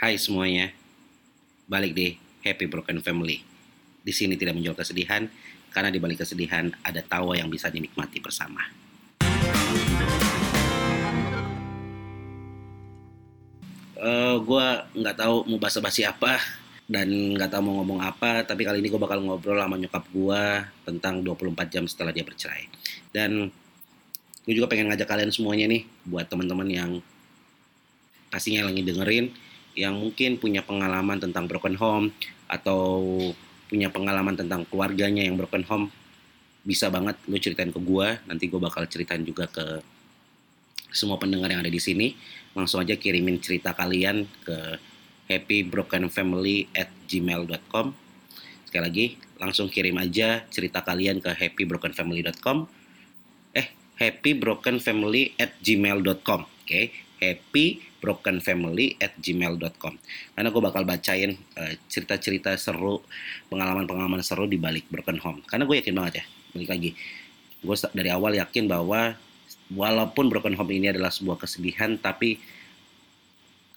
[0.00, 0.72] Hai semuanya,
[1.68, 3.44] balik di Happy Broken Family.
[4.00, 5.28] Di sini tidak menjual kesedihan,
[5.68, 8.64] karena di balik kesedihan ada tawa yang bisa dinikmati bersama.
[14.00, 14.66] Uh, gue
[15.04, 16.40] nggak tahu mau basa-basi apa
[16.88, 20.42] dan nggak tahu mau ngomong apa, tapi kali ini gue bakal ngobrol sama nyokap gue
[20.88, 22.72] tentang 24 jam setelah dia bercerai.
[23.12, 23.52] Dan
[24.48, 26.90] gue juga pengen ngajak kalian semuanya nih, buat teman-teman yang
[28.32, 29.49] pastinya lagi dengerin,
[29.80, 32.12] yang mungkin punya pengalaman tentang broken home
[32.44, 33.16] atau
[33.72, 35.88] punya pengalaman tentang keluarganya yang broken home
[36.60, 39.80] bisa banget lu ceritain ke gue nanti gue bakal ceritain juga ke
[40.92, 42.18] semua pendengar yang ada di sini.
[42.52, 44.58] Langsung aja kirimin cerita kalian ke
[45.30, 47.94] happybrokenfamily at gmail.com
[48.70, 49.06] sekali lagi
[49.42, 52.70] langsung kirim aja cerita kalian ke happybrokenfamily.com
[53.58, 53.66] eh
[53.98, 56.94] happybrokenfamily at gmail.com oke okay?
[57.18, 59.94] happy brokenfamily at gmail.com
[60.34, 63.04] karena gue bakal bacain uh, cerita-cerita seru
[63.52, 65.40] pengalaman-pengalaman seru di balik broken home.
[65.44, 66.24] Karena gue yakin banget ya
[66.56, 66.90] balik lagi.
[67.60, 69.14] Gue dari awal yakin bahwa
[69.70, 72.40] walaupun broken home ini adalah sebuah kesedihan tapi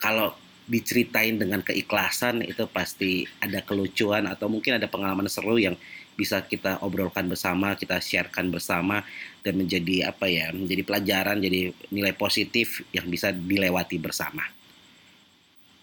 [0.01, 5.75] kalau diceritain dengan keikhlasan itu pasti ada kelucuan atau mungkin ada pengalaman seru yang
[6.13, 9.01] bisa kita obrolkan bersama, kita sharekan bersama
[9.41, 14.45] dan menjadi apa ya, menjadi pelajaran, jadi nilai positif yang bisa dilewati bersama.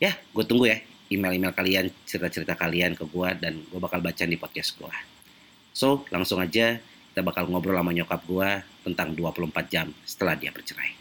[0.01, 0.79] Ya, gue tunggu ya
[1.11, 4.95] email-email kalian, cerita-cerita kalian ke gue dan gue bakal baca di podcast gue.
[5.75, 6.79] So, langsung aja
[7.11, 8.51] kita bakal ngobrol sama nyokap gue
[8.87, 11.00] tentang 24 jam setelah dia bercerai.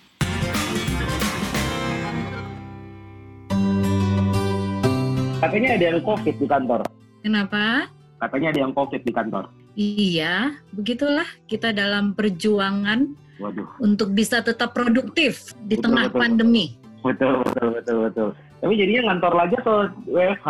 [5.40, 6.82] Katanya ada yang COVID di kantor.
[7.24, 7.88] Kenapa?
[8.20, 9.44] Katanya ada yang COVID di kantor.
[9.80, 13.80] Iya, begitulah kita dalam perjuangan Waduh.
[13.80, 16.66] untuk bisa tetap produktif di Betul, tengah betul, pandemi.
[17.00, 18.30] Betul, betul, betul, betul.
[18.60, 19.76] Tapi jadinya ngantor lagi atau
[20.12, 20.48] WFH?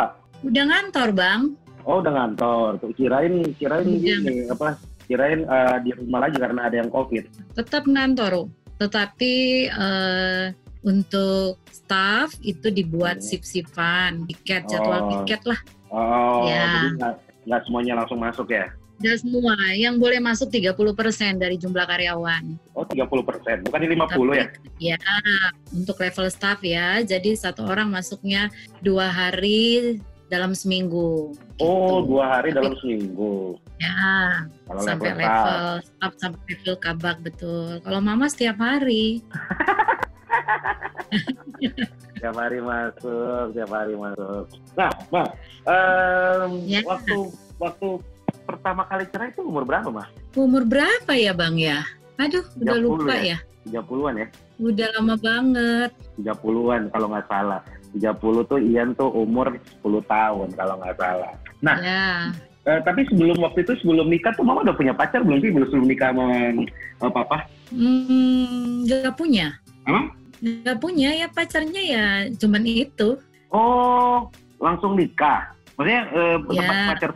[0.50, 1.42] Udah ngantor, Bang.
[1.86, 2.70] Oh, udah ngantor.
[2.82, 4.74] Tuh, kirain, kirain ini apa?
[5.06, 7.54] Kirain eh, di rumah lagi karena ada yang COVID.
[7.54, 8.50] Tetap ngantor,
[8.82, 9.34] tetapi
[9.70, 10.46] eh,
[10.82, 15.10] untuk staff itu dibuat sip-sipan, tiket, jadwal Oh.
[15.20, 15.60] tiket lah.
[15.90, 16.64] Oh, Ya.
[16.86, 16.88] jadi
[17.46, 18.70] nggak semuanya langsung masuk ya?
[19.00, 22.60] Dan semua yang boleh masuk 30% dari jumlah karyawan.
[22.76, 23.64] Oh, 30 persen.
[23.64, 24.48] Bukan di 50 ya?
[24.78, 25.00] Ya,
[25.72, 27.00] untuk level staff ya.
[27.00, 28.52] Jadi satu orang masuknya
[28.84, 29.98] dua hari
[30.28, 31.32] dalam seminggu.
[31.58, 32.12] Oh, gitu.
[32.12, 33.56] dua hari Tapi- dalam seminggu.
[33.80, 33.96] Ya,
[34.68, 37.80] Kalau sampai level level staff sampai level kabak betul.
[37.80, 39.24] Kalau mama setiap hari.
[42.20, 44.44] Tiap hari masuk, tiap hari masuk.
[44.76, 45.28] Nah, Mbak,
[45.64, 46.80] em, Ya.
[46.84, 47.18] waktu
[47.56, 47.88] waktu
[48.44, 50.08] pertama kali cerai itu umur berapa, Mbak?
[50.36, 51.80] Umur berapa ya bang ya?
[52.20, 53.40] Aduh, udah 30 lupa ya?
[53.40, 53.80] ya.
[53.80, 54.28] 30-an ya?
[54.60, 55.92] Udah lama banget.
[56.20, 57.62] 30-an kalau nggak salah.
[57.96, 61.32] 30 tuh Ian tuh umur 10 tahun kalau nggak salah.
[61.64, 61.78] Nah.
[61.80, 62.04] Ya,
[62.68, 65.50] Eh, tapi sebelum waktu itu, sebelum nikah tuh Mama udah punya pacar belum sih?
[65.50, 66.28] Belum sebelum nikah sama,
[67.02, 67.38] sama Papa?
[67.74, 69.58] hmm, gak punya.
[69.90, 70.12] Emang?
[70.40, 73.20] Gak punya ya pacarnya ya cuman itu.
[73.50, 75.52] Oh, langsung nikah?
[75.76, 76.70] Maksudnya eh, Ya.
[76.90, 77.12] pacar,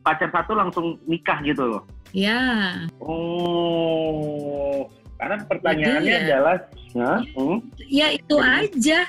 [0.00, 1.82] pacar satu langsung nikah gitu loh?
[2.10, 6.56] Ya, Oh, karena pertanyaannya Jadi ya- adalah,
[6.96, 7.20] Hah?
[7.34, 7.58] Hmm?
[7.84, 9.00] ya itu aja.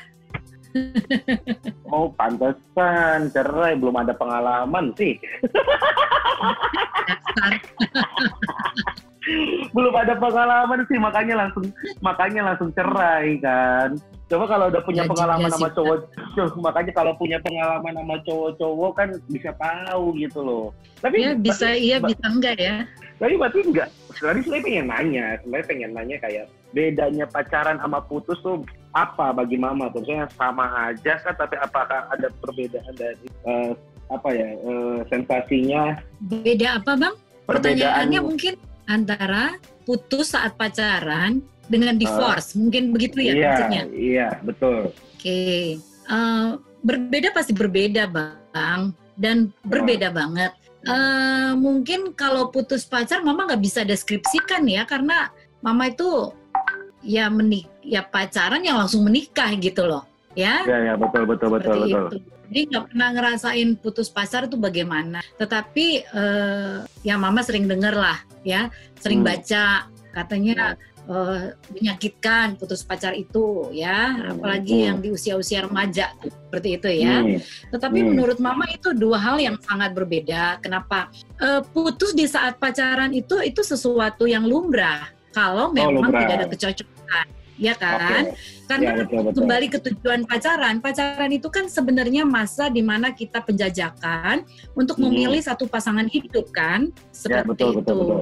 [1.88, 5.18] oh pantesan cerai belum ada pengalaman sih.
[9.72, 11.66] belum ada pengalaman sih makanya langsung
[12.00, 13.95] makanya langsung cerai kan.
[14.29, 16.06] Coba kalau udah punya Ya pengalaman sama cowok,
[16.38, 20.66] Cowok, makanya kalau punya pengalaman sama cowok-cowok kan bisa tahu gitu loh.
[21.01, 22.85] Tapi Ya bisa tapi- iya, bisa enggak ya.
[23.17, 23.90] Tapi berarti enggak.
[24.22, 28.61] Tadi saya pengen nanya, sebenarnya pengen nanya kayak bedanya pacaran sama putus tuh
[28.94, 29.90] apa bagi mama?
[29.90, 33.72] Tuh Maksudnya sama aja kan, tapi apakah ada perbedaan dari eh,
[34.13, 35.97] apa ya eh, sensasinya?
[36.22, 37.16] Beda apa bang?
[37.50, 38.53] Pertanyaannya mungkin
[38.90, 39.56] antara
[39.86, 43.84] putus saat pacaran dengan divorce, mungkin begitu ya iya, maksudnya.
[43.94, 44.90] iya betul.
[44.90, 45.78] Oke,
[46.10, 46.50] Eh,
[46.82, 50.52] berbeda pasti berbeda bang, dan berbeda banget.
[50.90, 55.30] Eh, mungkin kalau putus pacar, mama nggak bisa deskripsikan ya, karena
[55.62, 56.34] mama itu
[57.06, 60.03] ya menik, ya pacaran yang langsung menikah gitu loh,
[60.34, 60.66] ya.
[60.66, 62.06] Iya, ya betul betul betul seperti betul.
[62.09, 62.18] itu.
[62.50, 65.22] Jadi nggak pernah ngerasain putus pacar itu bagaimana.
[65.38, 68.70] Tetapi eh, ya mama sering denger lah, ya,
[69.00, 69.30] sering Hmm.
[69.34, 69.66] baca
[70.09, 70.78] katanya
[71.09, 74.86] eh, menyakitkan putus pacar itu, ya, Hmm, apalagi hmm.
[74.86, 77.26] yang di usia-usia remaja seperti itu ya.
[77.26, 77.41] Hmm,
[77.74, 78.08] Tetapi Hmm.
[78.14, 80.62] menurut mama itu dua hal yang sangat berbeda.
[80.62, 81.09] Kenapa?
[81.41, 85.09] Eh, putus di saat pacaran itu itu sesuatu yang lumrah.
[85.34, 86.30] Kalau memang lumrah.
[86.30, 87.26] tidak ada kecocokan.
[87.59, 88.32] Ya kan?
[88.32, 88.40] Oke.
[88.66, 89.35] Karena Ya, betul, betul.
[89.44, 95.03] kembali ke tujuan pacaran, pacaran itu kan sebenarnya masa di mana kita penjajakan untuk Mhm.
[95.11, 97.78] memilih satu pasangan hidup kan, Ya, seperti betul, itu.
[97.84, 98.20] betul, betul.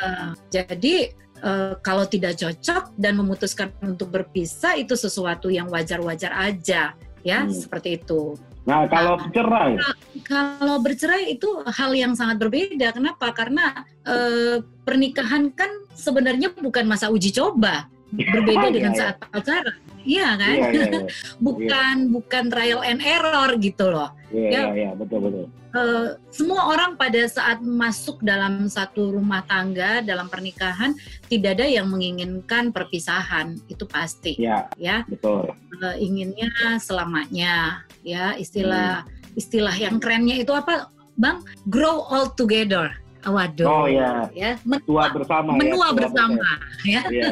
[0.00, 0.96] Eh, jadi
[1.44, 7.52] eh, kalau tidak cocok dan memutuskan untuk berpisah itu sesuatu yang wajar-wajar aja, ya Hmm.
[7.52, 8.32] seperti itu.
[8.64, 9.76] Nah, kalau cerai,
[10.24, 12.96] Kalau bercerai itu hal yang sangat berbeda.
[12.96, 13.28] Kenapa?
[13.36, 14.56] Karena eh,
[14.88, 19.00] pernikahan kan sebenarnya bukan masa uji coba, berbeda Iya, dengan iya.
[19.00, 19.76] saat pacaran.
[20.04, 20.54] Iya kan?
[20.54, 21.00] iya, iya, iya,
[21.46, 24.12] bukan bukan trial and error gitu loh.
[24.28, 24.50] iya, Ya.
[24.50, 25.44] iya, iya, betul, betul.
[25.74, 30.94] Eh, semua orang pada saat masuk dalam satu rumah tangga dalam pernikahan
[31.26, 35.50] tidak ada yang menginginkan perpisahan itu pasti Ya, ya betul.
[35.74, 36.46] Eh, inginnya
[36.78, 39.02] selamanya ya istilah
[39.34, 40.86] istilah yang kerennya itu apa
[41.18, 42.94] bang grow all together
[43.26, 44.28] waduh Oh, iya.
[44.30, 45.74] ya men- Tua bersama menua ya.
[45.74, 46.46] tua bersama
[46.84, 47.28] ya Iya.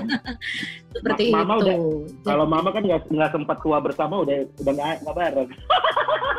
[0.94, 5.14] seperti Ma- mama itu Kalau mama kan nggak sempat tua bersama, udah udah nggak nggak
[5.14, 5.48] bareng.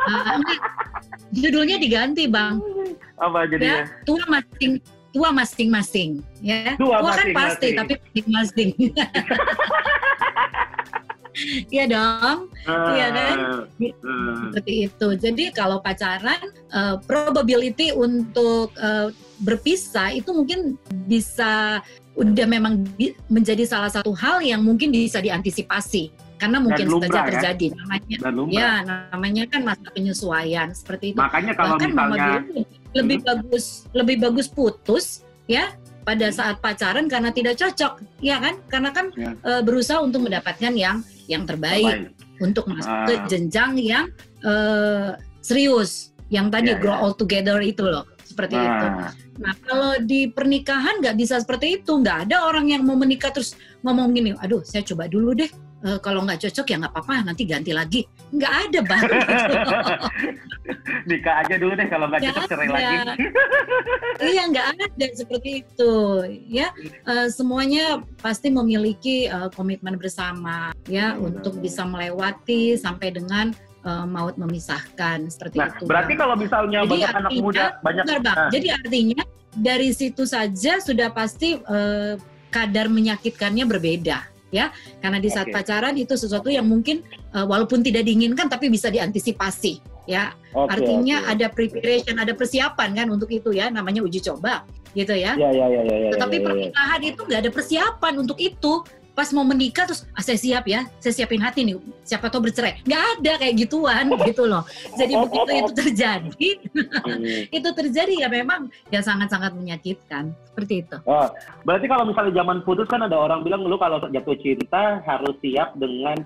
[0.04, 0.60] Enggak.
[1.32, 2.60] judulnya diganti bang
[3.18, 3.88] Apa jadinya?
[4.04, 4.78] tua masing
[5.10, 6.10] tua masing-masing
[6.40, 7.34] ya Tua kan masing-masing.
[7.34, 8.70] pasti tapi masing-masing
[11.68, 13.38] Iya dong, Iya kan?
[14.01, 14.53] Hmm.
[14.53, 15.07] seperti itu.
[15.18, 19.09] Jadi kalau pacaran, eh, probability untuk eh,
[19.41, 20.77] berpisah itu mungkin
[21.09, 21.81] bisa
[22.13, 27.19] udah memang bi- menjadi salah satu hal yang mungkin bisa diantisipasi karena mungkin lumrah saja
[27.19, 27.27] ya.
[27.33, 27.65] terjadi.
[27.74, 28.53] Namanya, Dan lumrah.
[28.53, 28.69] ya
[29.09, 31.18] namanya kan masa penyesuaian seperti itu.
[31.18, 32.38] Makanya kalau Bahkan misalnya
[32.94, 35.06] lebih bagus lebih bagus putus
[35.50, 35.74] ya
[36.04, 38.60] pada saat pacaran karena tidak cocok, ya kan?
[38.68, 39.32] Karena kan Ya.
[39.34, 42.44] eh, berusaha untuk mendapatkan yang yang terbaik Baik.
[42.44, 43.08] untuk masuk Ah.
[43.08, 44.06] ke jenjang yang
[44.44, 47.00] eh, serius, yang tadi Ya, grow ya.
[47.00, 48.88] all together itu loh, seperti itu.
[48.92, 53.34] Nah, Nah kalau di pernikahan nggak bisa seperti itu, nggak ada orang yang mau menikah
[53.34, 55.50] terus ngomong gini, aduh saya coba dulu deh,
[55.83, 58.07] Eh, kalau nggak cocok ya nggak apa-apa, nanti ganti lagi.
[58.31, 59.03] Nggak ada bang.
[61.03, 62.74] nikah aja dulu deh kalau nggak cocok cerai ada.
[62.74, 62.95] lagi.
[64.31, 65.94] iya nggak ada seperti itu,
[66.47, 66.71] ya
[67.03, 73.51] Eh, semuanya pasti memiliki eh, komitmen bersama, ya Benar, untuk bisa melewati sampai dengan
[73.83, 75.83] maut memisahkan seperti Nah, itu.
[75.83, 76.18] berarti Bang.
[76.18, 78.38] kalau misalnya Jadi banyak anak artinya- muda banyak Benar, Bang.
[78.38, 79.21] Nah, Jadi artinya
[79.51, 82.15] dari situ saja sudah pasti eh,
[82.47, 84.24] kadar menyakitkannya berbeda
[84.54, 84.70] ya.
[85.02, 85.58] Karena di saat Oke.
[85.58, 90.38] pacaran itu sesuatu yang mungkin eh, walaupun tidak diinginkan tapi bisa diantisipasi ya.
[90.54, 91.32] oke, artinya oke.
[91.34, 94.64] ada preparation, ada persiapan kan untuk itu ya namanya uji coba
[94.94, 95.34] gitu ya.
[95.34, 96.10] Ya ya ya ya ya.
[96.14, 96.46] Tetapi ya, ya, ya.
[96.46, 98.74] pernikahan itu nggak ada persiapan untuk itu.
[99.13, 101.77] Pas mau menikah terus ah, saya siap ya, saya siapin hati nih.
[102.01, 102.81] Siapa tahu bercerai.
[102.81, 104.65] Nggak ada kayak gituan gitu loh.
[104.98, 106.50] Jadi begitu itu terjadi,
[107.04, 107.45] Hmm.
[107.62, 110.98] itu terjadi ya memang ya sangat-sangat menyakitkan seperti itu.
[111.06, 111.30] Oh,
[111.62, 115.77] berarti kalau misalnya zaman putus kan ada orang bilang lu kalau jatuh cinta harus siap
[115.77, 116.18] dengan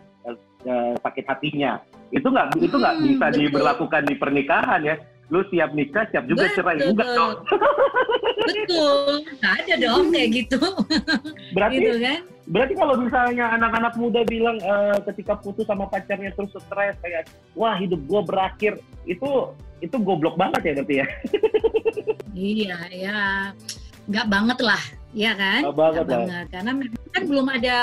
[0.63, 1.79] eh, sakit hatinya.
[2.09, 3.39] Itu nggak itu nggak Hmm, bisa betul.
[3.43, 4.95] diberlakukan di pernikahan ya.
[5.27, 6.79] Lu siap nikah, siap juga cerai.
[6.79, 6.91] Betul.
[6.95, 7.35] Enggak dong.
[8.47, 10.59] Betul, nggak ada dong kayak gitu,
[11.55, 12.21] Berarti gitu kan?
[12.47, 17.27] berarti kalau misalnya anak-anak muda bilang eh, ketika putus sama pacarnya terus stres kayak
[17.59, 19.51] wah hidup gua berakhir itu
[19.83, 21.07] itu goblok banget ya berarti ya.
[22.37, 23.17] Iya, ya,
[24.05, 24.77] nggak banget lah,
[25.17, 25.61] ya kan?
[25.65, 26.17] Nggak banget lah.
[26.21, 27.77] banget, karena memang kan belum ada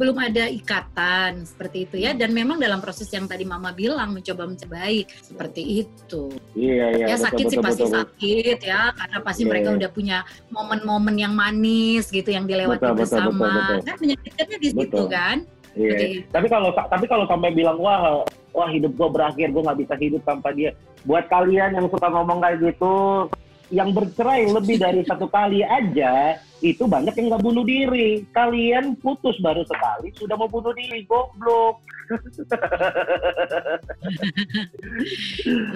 [0.00, 4.48] belum ada ikatan seperti itu ya, dan memang dalam proses yang tadi Mama bilang mencoba
[4.48, 4.88] mencoba
[5.20, 6.32] seperti itu.
[6.56, 7.06] Iya iya.
[7.12, 8.00] ya betul, sakit sih betul, pasti betul, betul.
[8.00, 9.76] sakit ya, karena pasti Iya, mereka iya.
[9.76, 10.18] udah punya
[10.48, 13.78] momen-momen yang manis gitu yang dilewati Betul, betul, bersama, betul, betul.
[13.84, 15.06] kan menyakitkannya di situ Betul.
[15.12, 15.36] kan?
[15.76, 15.84] Iya.
[15.84, 16.28] Seperti itu.
[16.32, 18.24] Tapi kalau tapi kalau sampai bilang wah
[18.56, 20.72] wah hidup gue berakhir gue nggak bisa hidup tanpa dia.
[21.04, 23.28] Buat kalian yang suka ngomong kayak gitu,
[23.68, 28.26] yang bercerai lebih dari satu kali aja itu banyak yang nggak bunuh diri.
[28.30, 31.78] Kalian putus baru sekali sudah mau bunuh diri, goblok.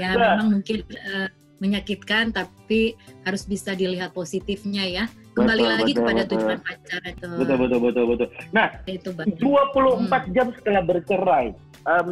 [0.01, 0.37] Ya Nah.
[0.37, 5.05] memang mungkin eh, menyakitkan tapi harus bisa dilihat positifnya ya.
[5.33, 6.33] Kembali Betul, lagi betul, kepada betul.
[6.37, 7.29] tujuan pacaran itu.
[7.33, 8.29] Betul betul betul betul.
[8.53, 9.27] Nah, Itu Bang.
[9.33, 10.33] 24 Hmm.
[10.35, 11.47] jam setelah bercerai,
[11.83, 12.11] em,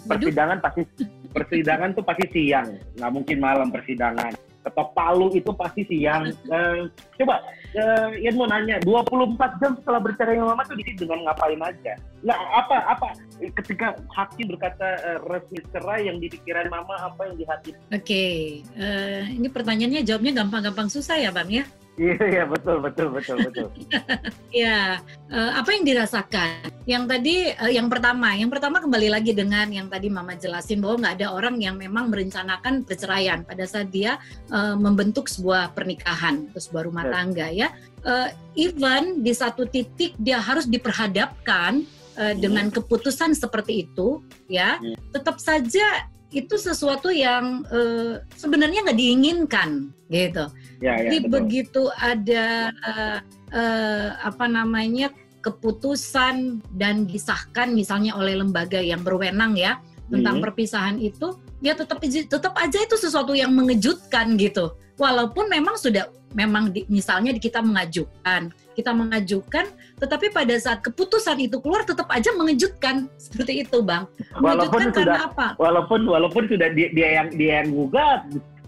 [0.00, 0.82] persidangan pasti
[1.30, 4.32] persidangan tuh pasti siang, nggak mungkin malam persidangan.
[4.66, 6.26] Ketok palu itu pasti siang.
[6.50, 6.90] Eh,
[7.22, 7.38] coba,
[7.70, 11.94] eh, Ian mau nanya, 24 jam setelah bercerai sama mama tuh di dengan ngapain aja?
[12.26, 13.14] Nah, apa apa
[13.62, 17.70] ketika hakim berkata eh, resmi cerai yang di pikiran mama apa yang di hati?
[17.94, 18.26] Oke,
[18.66, 21.62] eh, ini pertanyaannya jawabnya gampang-gampang susah ya Bang ya?
[21.96, 23.68] Iya, iya betul, betul, betul, betul.
[24.52, 25.00] Ya,
[25.32, 26.68] eh, apa yang dirasakan?
[26.84, 31.00] Yang tadi, eh, yang pertama, yang pertama kembali lagi dengan yang tadi Mama jelasin bahwa
[31.00, 34.20] nggak ada orang yang memang merencanakan perceraian pada saat dia
[34.52, 37.72] eh, membentuk sebuah pernikahan atau sebuah rumah tangga ya.
[38.04, 38.28] Eh,
[38.60, 41.84] even di satu titik dia harus diperhadapkan
[42.16, 42.32] Hmm.
[42.40, 44.96] dengan keputusan seperti itu, ya, Hmm.
[45.12, 50.48] tetap saja itu sesuatu yang eh, sebenarnya nggak diinginkan, gitu.
[50.78, 51.32] Ya, ya, Jadi betul.
[51.40, 53.18] begitu ada eh,
[53.50, 55.08] eh, apa namanya
[55.40, 60.44] keputusan dan disahkan misalnya oleh lembaga yang berwenang ya tentang Hmm.
[60.44, 64.74] perpisahan itu, ya tetap tetap aja itu sesuatu yang mengejutkan gitu.
[64.96, 69.64] Walaupun memang sudah memang di- misalnya kita mengajukan, kita mengajukan,
[69.96, 74.04] tetapi pada saat keputusan itu keluar tetap aja mengejutkan seperti itu, bang.
[74.36, 75.46] Walaupun Mengejutkan karena sudah, apa?
[75.56, 78.20] walaupun walaupun sudah dia, dia yang dia yang gugat,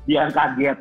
[0.09, 0.79] dia yang kaget.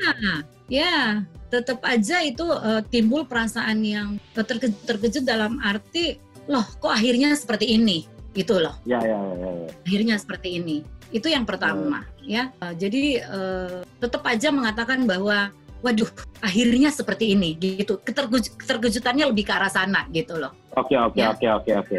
[0.00, 0.38] Nah,
[0.70, 7.34] ya tetap aja itu eh, timbul perasaan yang terkejut, terkejut dalam arti loh kok akhirnya
[7.34, 8.06] seperti ini?
[8.30, 8.78] Gitu loh.
[8.86, 9.70] Ya, ya, ya, ya.
[9.82, 10.86] akhirnya seperti ini.
[11.10, 12.54] Itu yang pertama ya.
[12.62, 15.50] Eh, jadi eh, tetap aja mengatakan bahwa
[15.82, 16.06] waduh
[16.38, 17.98] akhirnya seperti ini gitu.
[17.98, 20.54] Keterkejut- keterkejutannya lebih ke arah sana gitu loh.
[20.78, 21.34] Oke, oke, Ya.
[21.34, 21.94] oke, oke, oke.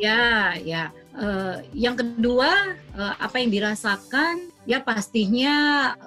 [0.00, 0.88] ya ya.
[1.14, 5.56] Eh, yang kedua eh, apa yang dirasakan ya pastinya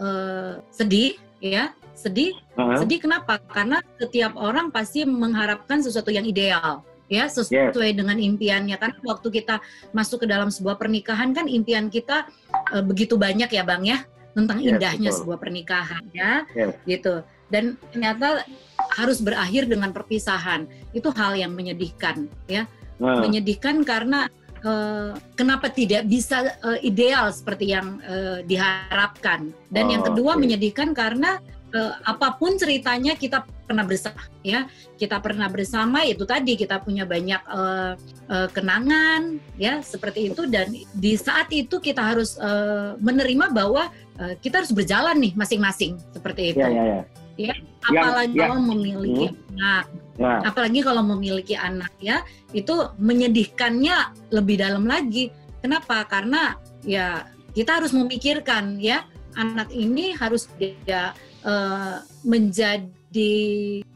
[0.02, 2.78] eh, sedih ya sedih Heeh.
[2.78, 3.42] Sedih kenapa?
[3.42, 8.78] Karena setiap orang pasti mengharapkan sesuatu yang ideal, ya sesuai dengan impiannya.
[8.78, 9.58] Karena waktu kita
[9.92, 12.30] masuk ke dalam sebuah pernikahan kan impian kita
[12.78, 14.06] eh, begitu banyak ya, Bang ya,
[14.38, 15.20] tentang Yes, indahnya betul.
[15.26, 16.78] sebuah pernikahan ya, Yes.
[16.86, 17.26] gitu.
[17.50, 18.46] Dan ternyata
[18.94, 20.70] harus berakhir dengan perpisahan.
[20.94, 22.70] Itu hal yang menyedihkan, ya.
[23.02, 24.26] Nah, Menyedihkan karena
[24.66, 29.54] eh, kenapa tidak bisa eh, ideal seperti yang eh, diharapkan.
[29.70, 30.42] Dan yang Oh, kedua oke.
[30.42, 31.38] menyedihkan karena
[31.78, 34.66] eh, apa pun ceritanya kita pernah bersama ya.
[34.98, 37.94] Kita pernah bersama itu tadi kita punya banyak eh,
[38.34, 40.50] eh, kenangan ya seperti itu.
[40.50, 46.02] Dan di saat itu kita harus eh, menerima bahwa eh, kita harus berjalan nih masing-masing
[46.10, 46.66] seperti itu.
[46.66, 46.98] Ya, ya,
[47.38, 47.54] ya.
[47.86, 49.86] apalagi yang- kalau memiliki anak.
[50.18, 55.30] Nah, apalagi kalau memiliki anak ya itu menyedihkannya lebih dalam lagi.
[55.62, 56.02] Kenapa?
[56.10, 59.06] Karena ya kita harus memikirkan ya
[59.38, 61.14] anak ini harus dia
[61.48, 61.96] eh,
[62.28, 63.36] menjadi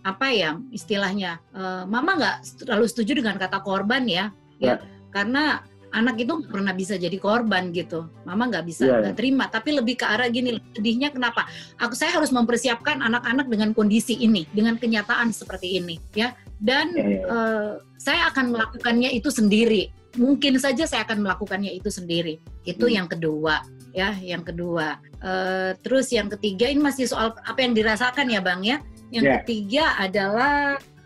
[0.02, 4.76] apa ya istilahnya eh, mama nggak terlalu setuju dengan kata korban ya ya, Ya.
[5.12, 5.60] karena
[5.92, 9.76] anak itu nggak pernah bisa jadi korban gitu mama nggak bisa Ya, nggak terima tapi
[9.76, 11.44] lebih ke arah gini sedihnya kenapa
[11.76, 16.32] aku saya harus mempersiapkan anak-anak dengan kondisi ini dengan kenyataan seperti ini ya
[16.64, 17.20] dan ya, ya.
[17.28, 19.90] eh, saya akan melakukannya itu sendiri.
[20.18, 22.36] Mungkin saja saya akan melakukannya itu sendiri.
[22.68, 22.96] Itu Hmm.
[23.00, 25.00] yang kedua, ya, yang kedua.
[25.22, 28.82] Eh, terus yang ketiga ini masih soal apa yang dirasakan ya, Bang ya.
[29.12, 29.34] Yang Ya.
[29.44, 30.56] ketiga adalah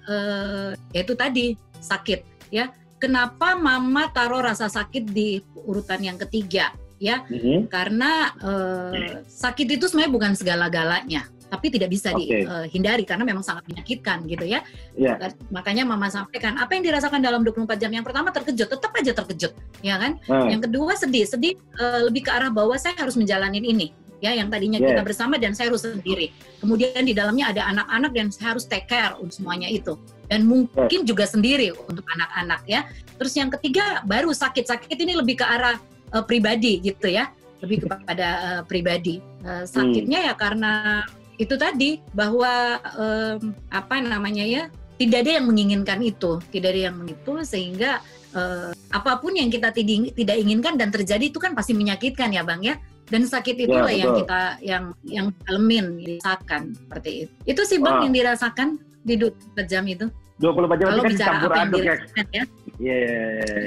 [0.05, 2.21] eh, yaitu tadi sakit,
[2.53, 2.69] ya.
[3.01, 6.69] Kenapa Mama taruh rasa sakit di urutan yang ketiga,
[7.01, 7.25] ya?
[7.25, 7.67] Mhm.
[7.73, 12.43] Karena eh, sakit itu sebenarnya bukan segala-galanya, tapi tidak bisa Oke.
[12.45, 14.65] dihindari karena memang sangat menyakitkan gitu ya.
[14.97, 15.17] Ya.
[15.53, 17.91] Makanya Mama sampaikan apa yang dirasakan dalam 24 jam.
[17.93, 19.53] Yang pertama terkejut, tetap aja terkejut,
[19.85, 20.17] ya kan?
[20.25, 24.33] Nah, Yang kedua sedih, sedih eh, lebih ke arah bahwa saya harus menjalani ini, ya
[24.33, 24.89] yang tadinya Yes.
[24.95, 26.33] kita bersama dan saya harus sendiri.
[26.59, 29.93] Kemudian di dalamnya ada anak-anak dan saya harus take care untuk semuanya itu.
[30.25, 32.89] Dan mungkin juga sendiri untuk anak-anak ya.
[33.21, 35.77] Terus yang ketiga baru sakit-sakit ini lebih ke arah
[36.11, 37.29] eh, pribadi gitu ya,
[37.61, 39.21] lebih kepada eh, pribadi.
[39.45, 44.63] Eh, sakitnya ya karena itu tadi bahwa em, apa namanya ya
[44.95, 47.99] tidak ada yang menginginkan itu, tidak ada yang itu sehingga
[48.31, 52.63] eh, apa pun yang kita tidak inginkan dan terjadi itu kan pasti menyakitkan ya bang
[52.63, 52.75] ya.
[53.05, 54.25] Dan sakit itulah yang betul.
[54.25, 57.33] kita yang yang alamin dirasakan seperti itu.
[57.45, 58.03] Itu sih bang Wah.
[58.09, 60.09] yang dirasakan di 24 jam itu.
[60.41, 61.75] 24 jam Kalau kan bicara apa yang ya.
[61.77, 62.43] dirasakan ya.
[62.75, 62.97] Iya.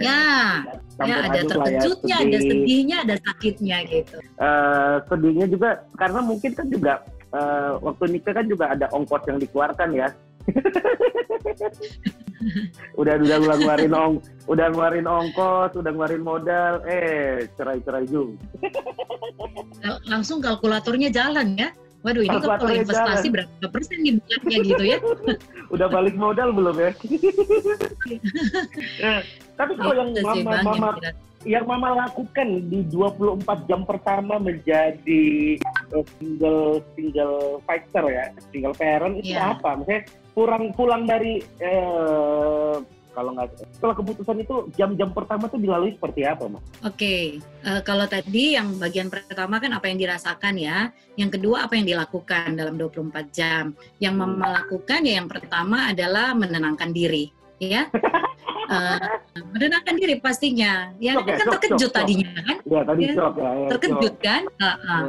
[0.04, 0.22] Ya,
[0.98, 2.50] Campur ya ada aduk lah ya, terkejutnya, ada sedih.
[2.50, 4.16] sedihnya, ada sakitnya gitu.
[4.18, 6.92] Eh, sedihnya juga karena mungkin kan juga
[7.30, 10.08] eh, waktu nikah kan juga ada ongkos yang dikeluarkan ya.
[13.00, 14.14] udah udah udah ngeluarin ong,
[14.46, 18.38] udah ngeluarin ongkos, udah ngeluarin modal, eh cerai-cerai juga.
[19.82, 21.68] Lang- Langsung kalkulatornya jalan ya.
[22.08, 24.98] Waduh ini kan kalau investasi berapa persen nih bulannya gitu ya.
[25.76, 26.90] Udah balik modal belum ya?
[28.98, 29.20] Eh,
[29.60, 33.44] Tapi kalau yang Itu sih, mama Bang, yang mama kira- yang mama lakukan di 24
[33.66, 35.26] jam pertama menjadi
[35.60, 39.54] eh, single single fighter ya, single parent itu Iya.
[39.54, 39.76] apa?
[39.76, 42.76] Maksudnya pulang pulang dari eh,
[43.18, 46.62] Kalau nggak, setelah keputusan itu jam-jam pertama tuh dilalui seperti apa, Mas?
[46.86, 50.78] Oke, eh, kalau tadi yang bagian pertama kan apa yang dirasakan ya,
[51.18, 53.74] yang kedua apa yang dilakukan dalam 24 jam.
[53.98, 54.38] Yang Hmm.
[54.38, 57.90] mama lakukan ya yang pertama adalah menenangkan diri, ya.
[58.68, 59.00] Eh,
[59.56, 63.12] menenangkan diri pastinya, ya Shock ya, kan shock, terkejut shock, tadinya kan, Ya tadi Ya,
[63.16, 63.48] shock ya.
[63.48, 64.20] ya, terkejut shock.
[64.20, 64.42] kan.
[64.60, 65.00] Ah.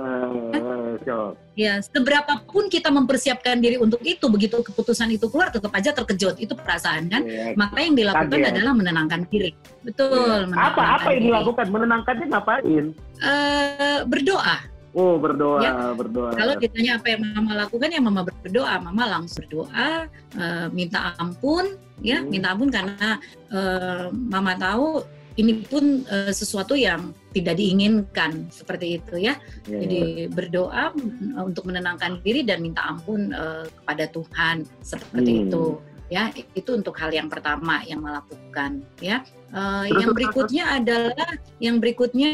[0.55, 1.33] Eh, shock.
[1.53, 6.39] Ya, seberapa pun kita mempersiapkan diri untuk itu, begitu keputusan itu keluar tetap aja terkejut,
[6.39, 7.21] itu perasaan kan.
[7.27, 8.51] Ya, Maka yang dilakukan Kaget.
[8.55, 9.51] adalah menenangkan diri.
[9.83, 10.49] Betul.
[10.49, 10.71] ya.
[10.71, 11.27] Apa apa yang diri.
[11.31, 11.65] dilakukan?
[11.67, 12.85] Menenangkannya ngapain?
[13.19, 14.57] Eh, berdoa.
[14.89, 15.73] Oh berdoa, Ya.
[15.93, 16.33] berdoa.
[16.33, 21.77] Kalau ditanya apa yang mama lakukan ya mama berdoa, mama langsung berdoa, eh, minta ampun,
[22.01, 22.29] ya Hmm.
[22.33, 23.21] minta ampun karena
[23.53, 25.05] eh, mama tahu
[25.39, 29.39] ini pun eh, sesuatu yang tidak diinginkan seperti itu ya.
[29.65, 35.43] Ya, Jadi berdoa mm, untuk menenangkan diri dan minta ampun eh, kepada Tuhan seperti Hmm.
[35.47, 35.65] itu.
[36.09, 39.21] Ya, itu untuk hal yang pertama yang melakukan ya.
[39.53, 41.29] Eh, Terus, yang terus, berikutnya adalah
[41.61, 42.31] yang berikutnya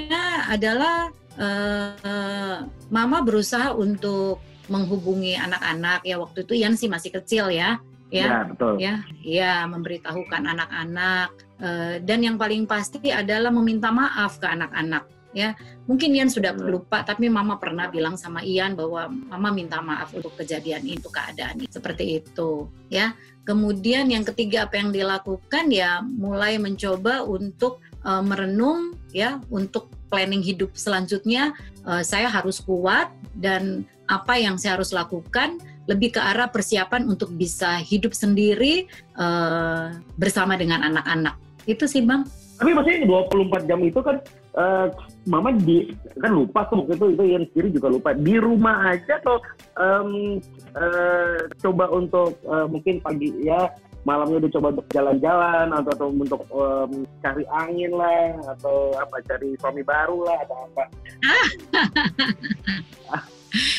[0.49, 2.57] adalah eh,
[2.89, 7.77] mama berusaha untuk menghubungi anak-anak ya waktu itu Ian sih masih kecil ya
[8.09, 8.73] ya, ya betul.
[8.81, 11.29] ya ya memberitahukan anak-anak
[11.61, 15.51] eh, dan yang paling pasti adalah meminta maaf ke anak-anak ya
[15.83, 16.71] mungkin Ian sudah Benar.
[16.71, 21.59] lupa tapi mama pernah bilang sama Ian bahwa mama minta maaf untuk kejadian itu keadaan
[21.59, 23.11] itu seperti itu ya
[23.43, 30.39] kemudian yang ketiga apa yang dilakukan ya mulai mencoba untuk eh, merenung ya untuk planning
[30.39, 31.51] hidup selanjutnya
[31.83, 37.33] eh, saya harus kuat dan apa yang saya harus lakukan lebih ke arah persiapan untuk
[37.35, 39.85] bisa hidup sendiri eh,
[40.17, 41.44] bersama dengan anak-anak.
[41.65, 42.25] Itu sih Bang.
[42.55, 44.17] Tapi maksudnya 24 jam itu kan
[44.55, 44.87] eh,
[45.27, 45.91] mama di
[46.23, 48.09] kan lupa tuh waktu itu itu yang sendiri juga lupa.
[48.15, 49.37] Di rumah aja atau
[49.75, 50.39] em,
[50.71, 53.67] eh, coba untuk eh, mungkin pagi ya
[54.05, 59.57] malamnya udah coba untuk jalan-jalan atau, atau untuk em, cari angin lah atau apa cari
[59.59, 60.83] suami baru lah atau apa.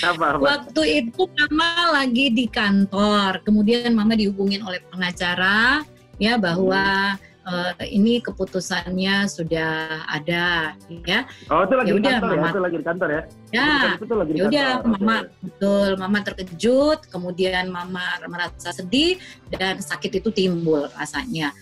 [0.01, 0.41] Apa apa?
[0.41, 5.85] Waktu itu Mama lagi di kantor, kemudian Mama dihubungin oleh pengacara
[6.17, 7.17] ya bahwa
[7.47, 9.73] eh, ini keputusannya sudah
[10.05, 10.75] ada
[11.05, 11.23] ya.
[11.47, 12.51] oh itu lagi Ya di udah, kantor ya Mama.
[12.51, 14.91] itu lagi di kantor ya Ya, itu lagi di ya udah kantor.
[14.93, 19.17] Mama betul Mama terkejut, kemudian Mama merasa sedih
[19.49, 21.55] dan sakit itu timbul rasanya.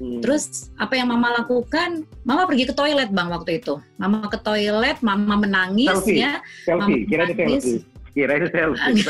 [0.00, 0.24] Hmm.
[0.24, 2.08] Terus apa yang Mama lakukan?
[2.24, 3.76] Mama pergi ke toilet Bang waktu itu.
[4.00, 6.24] Mama ke toilet, Mama menangis Selfie.
[6.24, 6.40] ya.
[6.64, 7.64] selfie Mama kira ada nangis.
[7.66, 9.06] selfie kira ada selfie.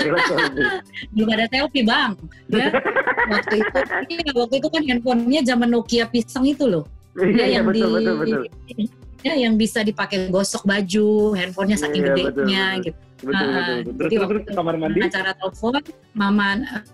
[1.17, 2.13] Belum ada selfie bang.
[2.53, 2.69] Ya.
[3.29, 3.79] Waktu itu
[4.13, 6.85] iya, waktu itu kan handphonenya zaman Nokia pisang itu loh.
[7.17, 8.43] Iya ya iya yang betul di betul betul.
[9.19, 12.99] Ya yang bisa dipakai gosok baju handphonenya saking Iya, gedenya betul, gitu.
[13.19, 13.83] Betul Ah, betul, betul.
[13.83, 14.99] terus jadi terus, waktu terus kamar mandi?
[15.03, 15.75] acara telepon
[16.15, 16.47] mama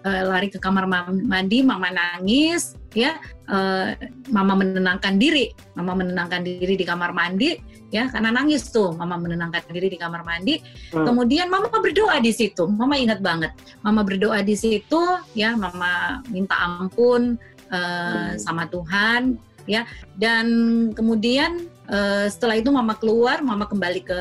[0.08, 2.62] eh, lari ke kamar ma- mandi mama nangis
[2.96, 3.12] ya
[3.44, 3.88] eh,
[4.32, 5.52] mama menenangkan diri.
[5.76, 7.60] Mama menenangkan diri di kamar mandi
[7.94, 10.59] ya karena nangis tuh mama menenangkan diri di kamar mandi
[10.90, 11.07] Hmm.
[11.07, 13.54] kemudian mama berdoa di situ mama ingat banget
[13.87, 14.98] mama berdoa di situ
[15.38, 17.38] ya mama minta ampun
[17.70, 18.35] eh, Hmm.
[18.35, 19.38] sama Tuhan
[19.70, 19.87] ya
[20.18, 20.46] dan
[20.92, 24.18] kemudian eh, setelah itu mama keluar mama kembali ke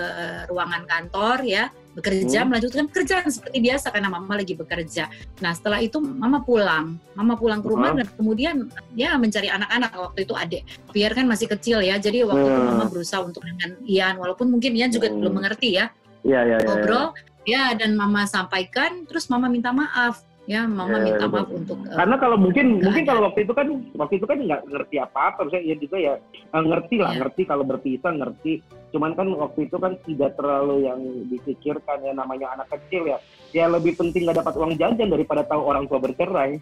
[0.53, 2.49] ruangan kantor ya bekerja Hmm.
[2.49, 5.07] melanjutkan pekerjaan seperti biasa karena mama lagi bekerja.
[5.39, 8.01] Nah setelah itu mama pulang, mama pulang ke rumah Hmm.
[8.01, 8.55] dan kemudian
[8.97, 10.63] ya mencari anak-anak waktu itu adik.
[10.89, 12.69] Pierre kan masih kecil ya, jadi waktu itu Hmm.
[12.73, 15.21] mama berusaha untuk dengan Ian, walaupun mungkin Ian juga Hmm.
[15.21, 17.11] belum mengerti ya iya iya iya ngobrol
[17.43, 21.95] ya dan mama sampaikan, terus mama minta maaf ya, mama Ya, minta maaf untuk eh,
[21.95, 25.39] karena kalau mungkin mungkin kalau waktu itu kan waktu itu kan nggak ngerti apa apa
[25.47, 27.19] misalnya ya juga ya eh, ngerti lah Iya.
[27.23, 28.53] ngerti kalau berpisah ngerti.
[28.93, 33.17] Cuman kan waktu itu kan tidak terlalu yang dipikirkan ya namanya anak kecil ya.
[33.53, 36.57] Ya lebih penting nggak dapat uang jajan daripada tahu orang tua bercerai.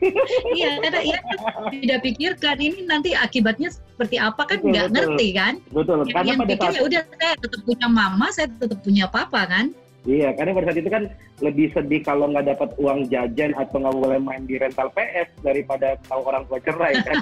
[0.56, 5.60] Iya karena kan tidak pikirkan ini nanti akibatnya seperti apa kan nggak ngerti kan?
[5.68, 8.80] betul Yang karena Ian pada pikir saat ya udah saya tetap punya mama, saya tetap
[8.80, 9.76] punya papa kan?
[10.04, 11.04] Iya karena pada saat itu kan
[11.40, 15.96] lebih sedih kalau nggak dapat uang jajan atau nggak boleh main di rental PS daripada
[16.08, 17.16] tahu orang tua cerai kan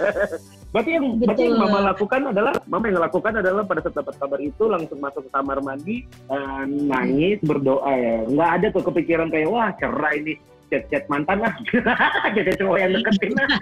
[0.72, 1.64] berarti yang berarti yang Betul.
[1.64, 5.30] mama lakukan adalah mama yang lakukan adalah pada saat dapat kabar itu langsung masuk ke
[5.32, 10.36] kamar mandi eh, nangis berdoa ya nggak ada tuh kepikiran kayak wah cerai nih
[10.68, 11.52] chat-chat mantan lah
[12.36, 13.48] jadi cowok yang deketin lah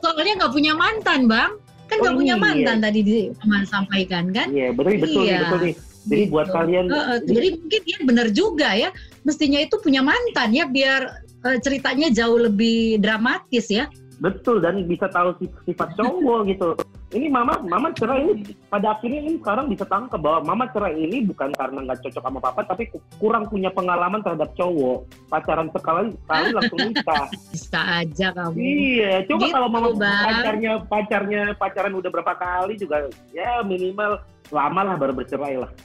[0.00, 1.58] Soalnya nggak punya mantan, Bang.
[1.86, 2.42] Kan nggak Oh, punya iya.
[2.42, 4.46] mantan tadi di Mama sampaikan kan?
[4.54, 5.38] iya betul betul nih Iya.
[5.42, 5.74] betul nih
[6.08, 6.56] jadi buat Gitu.
[6.56, 8.90] kalian Eh, eh, jadi mungkin dia benar juga ya.
[9.26, 11.02] Mestinya itu punya mantan ya biar
[11.44, 13.88] eh, ceritanya jauh lebih dramatis ya.
[14.20, 15.32] Betul dan bisa tahu
[15.64, 16.68] sifat cowok gitu.
[17.10, 21.26] Ini mama mama cerai ini pada akhirnya ini sekarang bisa tangkap bahwa mama cerai ini
[21.26, 22.86] bukan karena nggak cocok sama papa tapi
[23.18, 25.10] kurang punya pengalaman terhadap cowok.
[25.26, 28.54] Pacaran sekali sekali langsung nikah bisa aja kamu.
[28.60, 30.22] Iya coba Gitu, kalau mama Bang.
[30.28, 34.22] pacarnya pacarnya pacaran udah berapa kali juga ya minimal
[34.54, 35.70] lama lah baru bercerai lah.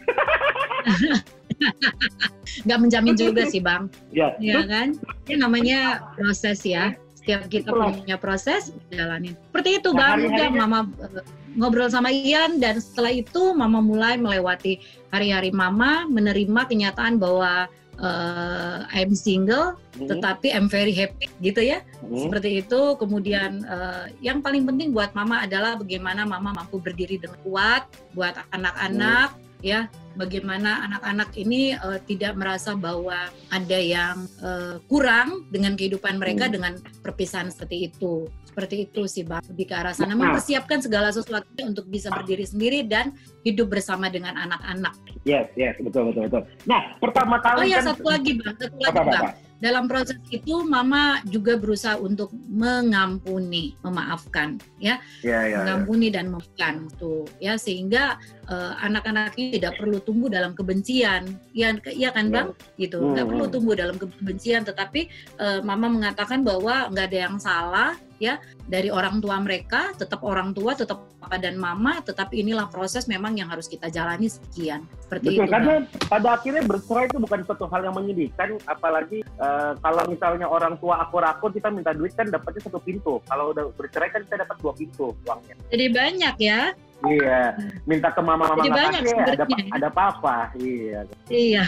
[2.65, 3.88] Nggak menjamin juga sih bang.
[4.12, 4.93] ya ya kan?
[5.26, 6.91] Ini namanya proses ya
[7.25, 9.33] setiap kita punya proses jalanin.
[9.49, 11.25] Seperti itu Nah, udah hari-harinya- mama eh,
[11.57, 14.77] ngobrol sama Ian dan setelah itu mama mulai melewati
[15.09, 17.65] hari-hari mama menerima kenyataan bahwa
[17.97, 21.79] eh, I'm single Hmm, tetapi I'm very happy gitu ya.
[22.03, 22.19] Hmm.
[22.27, 22.99] seperti itu.
[22.99, 28.35] Kemudian eh, yang paling penting buat mama adalah bagaimana mama mampu berdiri dengan kuat buat
[28.51, 29.33] anak-anak
[29.65, 36.45] ya bagaimana anak-anak ini eh, tidak merasa bahwa ada yang eh, kurang dengan kehidupan mereka
[36.45, 36.54] Hmm.
[36.54, 38.30] dengan perpisahan seperti itu.
[38.45, 39.41] Seperti itu sih bang.
[39.51, 40.13] Lebih ke arah sana.
[40.15, 43.12] Mempersiapkan segala sesuatunya untuk bisa berdiri sendiri dan
[43.45, 44.97] hidup bersama dengan anak-anak.
[45.23, 46.43] Yes yes betul betul betul.
[46.65, 49.25] Nah pertama oh kali ya kan satu lagi bang satu lagi apa, apa, bang.
[49.29, 49.45] apa?
[49.63, 55.58] dalam proses itu mama juga berusaha untuk mengampuni, memaafkan, ya, ya ya, ya.
[55.63, 57.55] mengampuni dan memaafkan tuh, ya.
[57.55, 58.19] Sehingga
[58.51, 63.31] eh, anak-anak ini tidak perlu tumbuh dalam kebencian, ya, iya kan bang, gitu, nggak Hmm,
[63.31, 63.53] perlu hmm.
[63.55, 65.08] tumbuh dalam kebencian, tetapi
[65.39, 70.51] eh, mama mengatakan bahwa nggak ada yang salah, ya, dari orang tua mereka, tetap orang
[70.51, 75.36] tua, tetap papa dan mama, tetapi inilah proses memang yang harus kita jalani sekian, seperti
[75.36, 75.52] Betul, itu.
[75.52, 76.10] karena Bang.
[76.10, 81.04] pada akhirnya bercerai itu bukan suatu hal yang menyedihkan, apalagi eh, kalau misalnya orang tua
[81.04, 83.19] akur-akur kita minta duit kan dapatnya satu pintu.
[83.28, 85.56] Kalau udah bercerai kan kita dapat dua pintu uangnya.
[85.69, 86.60] Jadi banyak ya,
[87.03, 87.53] Iya,
[87.84, 90.38] minta ke mama-mama Jadi nggak banyak kasih, ada ada papa.
[90.55, 91.63] Iya, iya.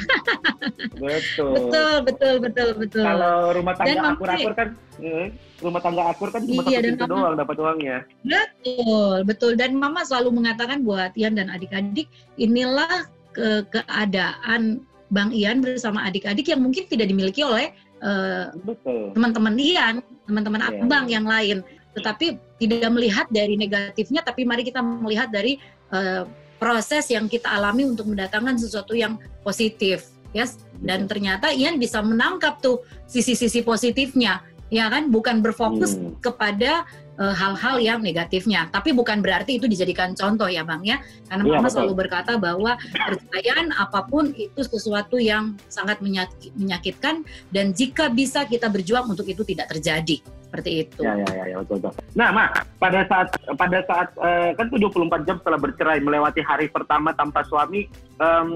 [0.95, 1.51] betul.
[1.53, 5.27] betul betul betul betul Kalau rumah Dan tangga Mama akur-akur kan, eh,
[5.59, 7.97] rumah tangga akur kan cuma Iya, satu dan Mama- doang dapat uangnya.
[8.23, 15.59] betul betul dan mama selalu mengatakan buat Ian dan adik-adik inilah ke keadaan Bang Ian
[15.59, 19.11] bersama adik-adik yang mungkin tidak dimiliki oleh eh, Betul.
[19.13, 21.61] teman-teman Ian teman-teman Iya, abang yang lain
[21.97, 22.25] tetapi
[22.62, 25.57] tidak melihat dari negatifnya tapi mari kita melihat dari
[25.89, 26.23] eh,
[26.57, 30.45] proses yang kita alami untuk mendatangkan sesuatu yang positif ya.
[30.77, 35.10] Dan ternyata Ian bisa menangkap tuh sisi-sisi positifnya ya kan?
[35.10, 36.17] Bukan berfokus Hmm.
[36.21, 36.86] kepada
[37.17, 38.69] eh, hal-hal yang negatifnya.
[38.69, 40.97] Tapi bukan berarti itu dijadikan contoh ya bang ya.
[41.25, 41.73] Karena Iya, mama betul.
[41.73, 48.45] selalu berkata bahwa perceraian apa pun itu sesuatu yang sangat menyaki- menyakitkan dan jika bisa
[48.45, 51.91] kita berjuang untuk itu tidak terjadi seperti itu Ya, ya, ya, ya, betul, betul.
[52.15, 57.12] Nah, Mak, pada saat pada saat eh, kan 24 jam setelah bercerai melewati hari pertama
[57.12, 57.86] tanpa suami,
[58.17, 58.49] em,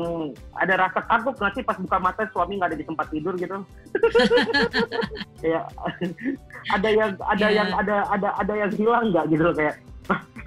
[0.56, 3.60] ada rasa kagok nggak sih pas buka mata suami nggak ada di tempat tidur gitu?
[5.44, 5.62] ya,
[6.76, 7.60] ada yang ada Ya.
[7.60, 9.91] yang ada ada ada yang hilang nggak gitu loh kayak "Wah,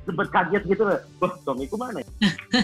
[0.05, 1.01] sempet kaget gitu loh.
[1.21, 2.09] Wah, suamiku mana ya?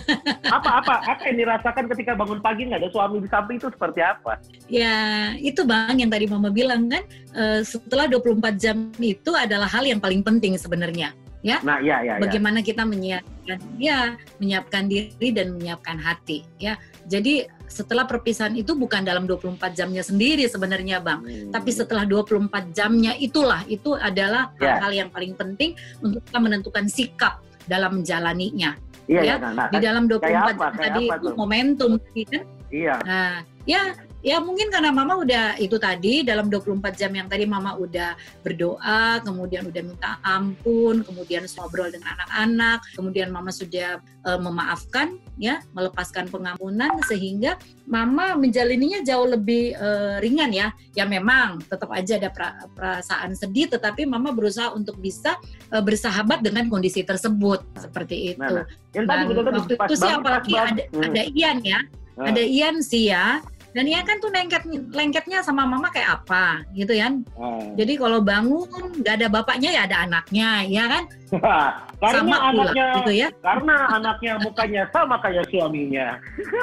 [0.56, 4.00] apa apa apa yang dirasakan ketika bangun pagi nggak ada suami di samping itu seperti
[4.04, 4.38] apa?
[4.70, 7.02] Ya, itu Bang yang tadi Mama bilang kan,
[7.34, 11.16] eh, setelah 24 jam itu adalah hal yang paling penting sebenarnya.
[11.40, 12.20] Nah, ya ya ya.
[12.20, 16.76] Bagaimana kita menyiapkan ya, menyiapkan diri dan menyiapkan hati, ya.
[17.08, 21.22] Jadi setelah perpisahan itu bukan dalam 24 jamnya sendiri sebenarnya, Bang.
[21.22, 21.54] Hmm.
[21.54, 24.76] Tapi setelah 24 jamnya itulah itu adalah Ya.
[24.76, 28.74] hal-hal yang paling penting untuk kita menentukan sikap dalam menjalaninya.
[29.06, 30.50] iya, ya, ya, nah, nah, Di dalam 24 apa?
[30.52, 31.34] jam Kayak tadi apa tuh?
[31.34, 32.44] momentum, kan?
[32.70, 32.94] iya.
[33.02, 33.32] Nah,
[33.64, 33.82] ya
[34.20, 39.20] ya mungkin karena mama udah itu tadi dalam 24 jam yang tadi mama udah berdoa,
[39.20, 46.28] kemudian udah minta ampun, kemudian ngobrol dengan anak-anak, kemudian mama sudah eh, memaafkan ya, melepaskan
[46.28, 47.56] pengampunan sehingga
[47.88, 50.68] mama menjalaninya jauh lebih eh, ringan ya.
[50.92, 55.40] Ya memang tetap aja ada pra- perasaan sedih tetapi mama berusaha untuk bisa
[55.72, 58.40] eh, bersahabat dengan kondisi tersebut seperti itu.
[58.40, 58.66] Nah, nah.
[58.90, 59.06] Dan
[59.54, 61.06] waktu itu sih apalagi ada, Hmm.
[61.06, 61.80] ada Ian ya,
[62.18, 62.28] Ah.
[62.28, 63.38] ada Ian sih ya.
[63.70, 67.22] Dan Ian kan tuh lengket lengketnya sama mama kayak apa gitu kan.
[67.38, 67.62] Ah.
[67.78, 71.04] Jadi kalau bangun nggak ada bapaknya ya ada anaknya, ya kan?
[72.00, 73.28] karena sama pula anaknya gitu ya.
[73.44, 76.08] karena anaknya mukanya sama kayak suaminya.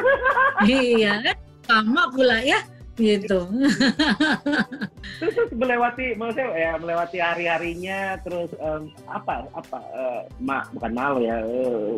[0.68, 1.38] iya kan?
[1.68, 2.60] Sama pula ya
[2.98, 3.40] gitu.
[5.18, 11.20] Terus, terus melewati maksudnya ya melewati hari-harinya terus em, apa apa eh, ma bukan malu
[11.24, 11.42] ya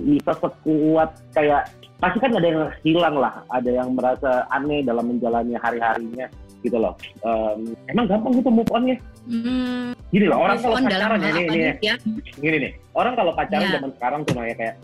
[0.04, 1.68] bisa sekuat kayak
[2.00, 6.96] pasti kan ada yang hilang lah, ada yang merasa aneh dalam menjalani hari-harinya gitu loh.
[7.24, 8.96] Em, emang gampang gitu move on-nya?
[9.28, 11.96] Hmm, Gini loh, orang kalau on pacaran ya, nih, nih, ya?
[12.42, 13.74] gini nih orang kalau pacaran Ya.
[13.78, 14.76] zaman sekarang tuh Naya kayak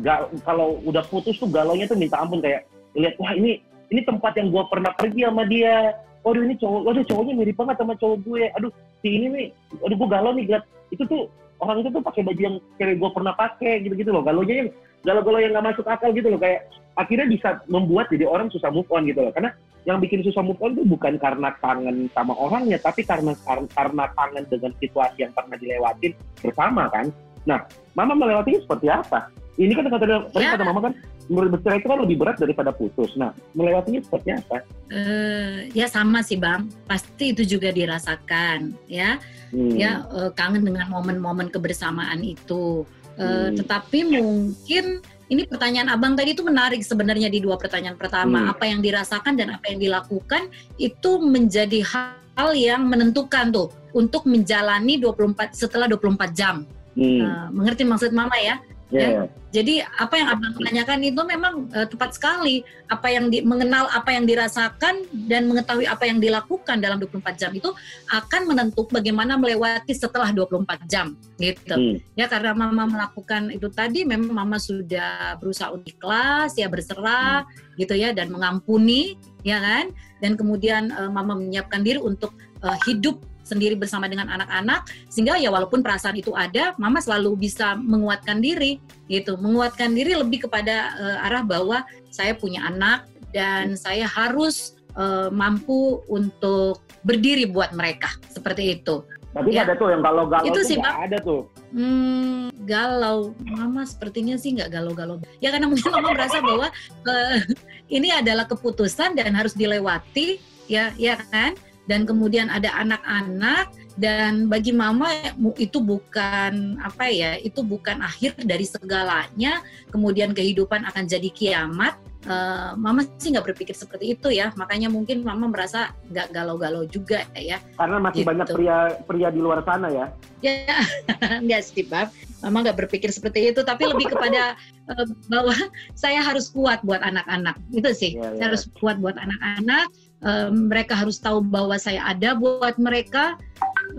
[0.00, 2.64] ga- kalau udah putus tuh galaunya tuh minta ampun kayak
[2.96, 5.94] lihat wah ini ini tempat yang gua pernah pergi sama dia.
[6.20, 8.44] Waduh ini cowok waduh cowoknya mirip banget sama cowok gue.
[8.60, 9.46] Aduh si ini nih
[9.80, 11.32] aduh gue galau nih lihat itu tuh
[11.64, 14.20] orang itu tuh pakai baju yang cewek gue pernah pakai gitu-gitu loh.
[14.20, 14.68] Galonya yang
[15.00, 16.36] galau-galau yang nggak masuk akal gitu loh.
[16.36, 16.68] Kayak
[17.00, 19.32] akhirnya bisa membuat jadi orang susah move on gitu loh.
[19.32, 19.56] Karena
[19.88, 23.32] yang bikin susah move on itu bukan karena kangen sama orangnya tapi karena
[23.72, 26.12] karena kangen dengan situasi yang pernah dilewatin
[26.44, 27.08] bersama kan?
[27.48, 27.64] Nah
[27.96, 29.96] mama melewatinya seperti apa ini kan kata
[30.32, 30.56] tadi ya.
[30.56, 30.92] kata mama kan
[31.28, 33.12] bercerai itu kan lebih berat daripada putus.
[33.14, 34.64] Nah, melewatinya seperti apa?
[34.88, 39.20] Uh, ya sama sih bang, pasti itu juga dirasakan ya,
[39.52, 39.76] hmm.
[39.76, 42.88] ya uh, kangen dengan momen-momen kebersamaan itu.
[43.20, 43.60] Uh, hmm.
[43.60, 48.52] Tetapi mungkin ini pertanyaan abang tadi itu menarik sebenarnya di dua pertanyaan pertama, hmm.
[48.56, 54.98] apa yang dirasakan dan apa yang dilakukan itu menjadi hal yang menentukan tuh untuk menjalani
[54.98, 56.66] 24 setelah 24 jam.
[56.98, 57.22] Hmm.
[57.22, 58.58] Uh, mengerti maksud mama ya?
[58.90, 59.10] Yeah.
[59.10, 59.22] Ya.
[59.50, 62.62] Jadi apa yang abang tanyakan itu memang uh, tepat sekali.
[62.86, 67.50] Apa yang di, mengenal apa yang dirasakan dan mengetahui apa yang dilakukan dalam 24 jam
[67.54, 67.70] itu
[68.10, 71.74] akan menentuk bagaimana melewati setelah 24 jam gitu.
[71.74, 71.96] Hmm.
[72.14, 77.78] Ya karena mama melakukan itu tadi memang mama sudah berusaha untuk ikhlas ya berserah hmm.
[77.78, 79.90] gitu ya dan mengampuni ya kan
[80.22, 83.18] dan kemudian uh, mama menyiapkan diri untuk uh, hidup
[83.50, 88.78] sendiri bersama dengan anak-anak sehingga ya walaupun perasaan itu ada mama selalu bisa menguatkan diri
[89.10, 89.34] gitu.
[89.34, 91.82] Menguatkan diri lebih kepada uh, arah bahwa
[92.14, 99.02] saya punya anak dan saya harus uh, mampu untuk berdiri buat mereka seperti itu.
[99.30, 99.62] Tapi ya.
[99.62, 101.46] ada tuh yang kalau galau itu sih ada tuh.
[101.70, 105.22] Hmm, galau, mama sepertinya sih nggak galau-galau.
[105.38, 106.66] Ya karena mungkin mama merasa bahwa
[107.06, 107.38] uh,
[107.86, 111.54] ini adalah keputusan dan harus dilewati, ya, ya kan
[111.90, 115.10] dan kemudian ada anak-anak dan bagi mama
[115.58, 119.58] itu bukan apa ya itu bukan akhir dari segalanya.
[119.90, 121.98] Kemudian kehidupan akan jadi kiamat.
[122.20, 124.54] Uh, mama sih nggak berpikir seperti itu ya.
[124.54, 127.58] Makanya mungkin mama merasa nggak galau-galau juga ya.
[127.74, 128.30] Karena masih gitu.
[128.30, 130.06] banyak pria pria di luar sana ya.
[130.46, 130.78] Ya
[131.44, 132.14] nggak sih bab.
[132.46, 133.66] Mama nggak berpikir seperti itu.
[133.66, 134.54] Tapi lebih kepada
[134.86, 135.58] uh, bahwa
[135.98, 137.58] saya harus kuat buat anak-anak.
[137.74, 138.14] Itu sih.
[138.14, 138.38] Ya, ya.
[138.38, 139.90] saya harus kuat buat anak-anak
[140.24, 143.36] um, mereka harus tahu bahwa saya ada buat mereka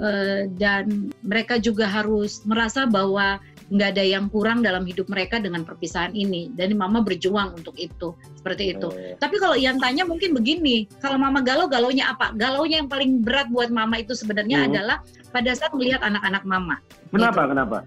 [0.02, 5.64] uh, dan mereka juga harus merasa bahwa nggak ada yang kurang dalam hidup mereka dengan
[5.64, 8.92] perpisahan ini dan mama berjuang untuk itu seperti itu.
[8.92, 9.16] Oh.
[9.16, 12.36] Tapi kalau Ian tanya mungkin begini, kalau mama galau galaunya apa?
[12.36, 14.68] Galaunya yang paling berat buat mama itu sebenarnya hmm.
[14.76, 14.98] adalah
[15.32, 16.84] pada saat melihat anak-anak mama.
[17.16, 17.48] Kenapa?
[17.48, 17.52] Gitu.
[17.56, 17.78] Kenapa?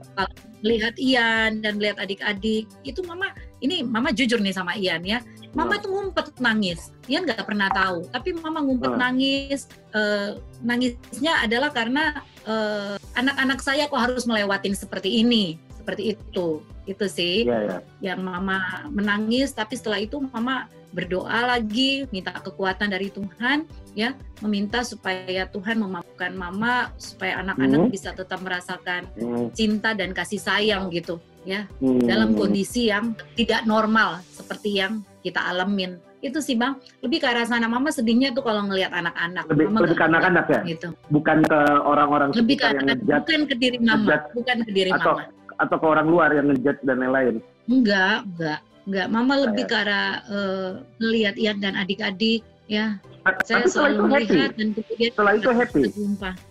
[0.65, 3.29] Melihat Ian dan melihat adik-adik itu mama
[3.61, 5.21] ini mama jujur nih sama Ian ya.
[5.55, 6.91] Mama tuh ngumpet nangis.
[7.07, 8.99] Dia nggak pernah tahu, tapi Mama ngumpet uh.
[8.99, 9.71] nangis.
[9.95, 16.61] Uh, nangisnya adalah karena uh, anak-anak saya kok harus melewatin seperti ini, seperti itu.
[16.85, 17.81] Itu sih yeah, yeah.
[18.03, 19.55] yang Mama menangis.
[19.55, 23.67] Tapi setelah itu Mama berdoa lagi, minta kekuatan dari Tuhan,
[23.99, 27.91] ya, meminta supaya Tuhan memampukan Mama supaya anak-anak hmm.
[27.91, 29.51] bisa tetap merasakan hmm.
[29.59, 32.07] cinta dan kasih sayang gitu, ya, hmm.
[32.07, 35.97] dalam kondisi yang tidak normal seperti yang kita alamin.
[36.21, 36.77] Itu sih bang.
[37.01, 37.65] Lebih ke arah sana.
[37.65, 39.49] Mama sedihnya tuh kalau ngelihat anak-anak.
[39.49, 40.61] Lebih, mama lebih ke anak-anak ya?
[40.69, 40.89] Gitu.
[41.09, 44.05] bukan ke orang-orang lebih ke yang ngejat bukan ke diri mama.
[44.05, 45.25] ngejat, bukan ke diri atau, mama.
[45.65, 47.35] atau ke orang luar yang ngejat dan lain-lain.
[47.67, 48.61] Enggak enggak.
[48.85, 49.07] Enggak.
[49.09, 53.01] Mama lebih ke arah uh, ngelihat Ian dan adik-adik ya.
[53.49, 55.83] Saya selalu melihat dan kemudian setelah itu happy.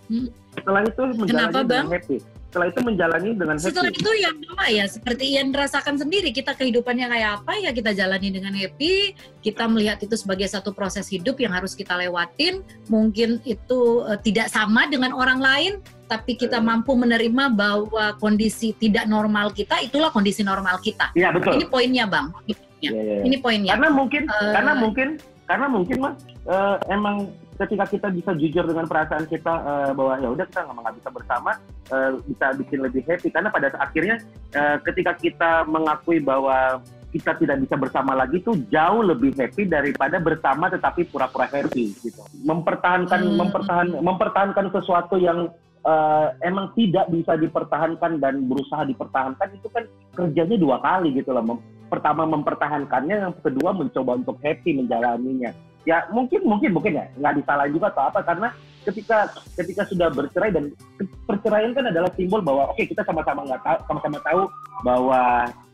[0.09, 0.27] hmm?
[0.53, 2.17] setelah itu menjalani dengan happy
[2.53, 3.65] setelah itu menjalani dengan happy.
[3.73, 7.97] Setelah itu yang sama ya, seperti yang rasakan sendiri, kita kehidupannya kayak apa ya kita
[7.97, 12.61] jalani dengan happy, kita melihat itu sebagai satu proses hidup yang harus kita lewatin,
[12.93, 16.69] mungkin itu uh, tidak sama dengan orang lain, tapi kita hmm.
[16.69, 21.09] mampu menerima bahwa kondisi tidak normal kita itulah kondisi normal kita.
[21.17, 21.57] Iya betul.
[21.57, 22.29] Ini poinnya bang.
[22.45, 23.17] Ya, ya, ya.
[23.25, 23.73] Ini poinnya.
[23.73, 25.07] Karena mungkin, uh, karena mungkin,
[25.49, 30.29] karena mungkin mas uh, emang ketika kita bisa jujur dengan perasaan kita uh, bahwa ya
[30.33, 31.51] udah kita nggak bisa bersama
[31.93, 34.15] uh, bisa bikin lebih happy karena pada akhirnya
[34.57, 36.81] uh, ketika kita mengakui bahwa
[37.13, 42.25] kita tidak bisa bersama lagi tuh jauh lebih happy daripada bersama tetapi pura-pura happy gitu
[42.41, 43.37] mempertahankan hmm.
[43.37, 45.53] mempertahan mempertahankan sesuatu yang
[45.85, 49.83] uh, emang tidak bisa dipertahankan dan berusaha dipertahankan itu kan
[50.15, 51.43] kerjanya dua kali gitu loh.
[51.43, 51.59] Mem
[51.93, 57.05] pertama mempertahankannya, yang kedua mencoba untuk happy menjalaninya ya mungkin mungkin mungkin ya.
[57.19, 58.49] Nggak disalahin juga atau apa karena
[58.83, 60.75] ketika ketika sudah bercerai dan
[61.23, 64.41] perceraian kan adalah simbol bahwa oke okay, kita sama-sama nggak tahu sama-sama tahu
[64.83, 65.21] bahwa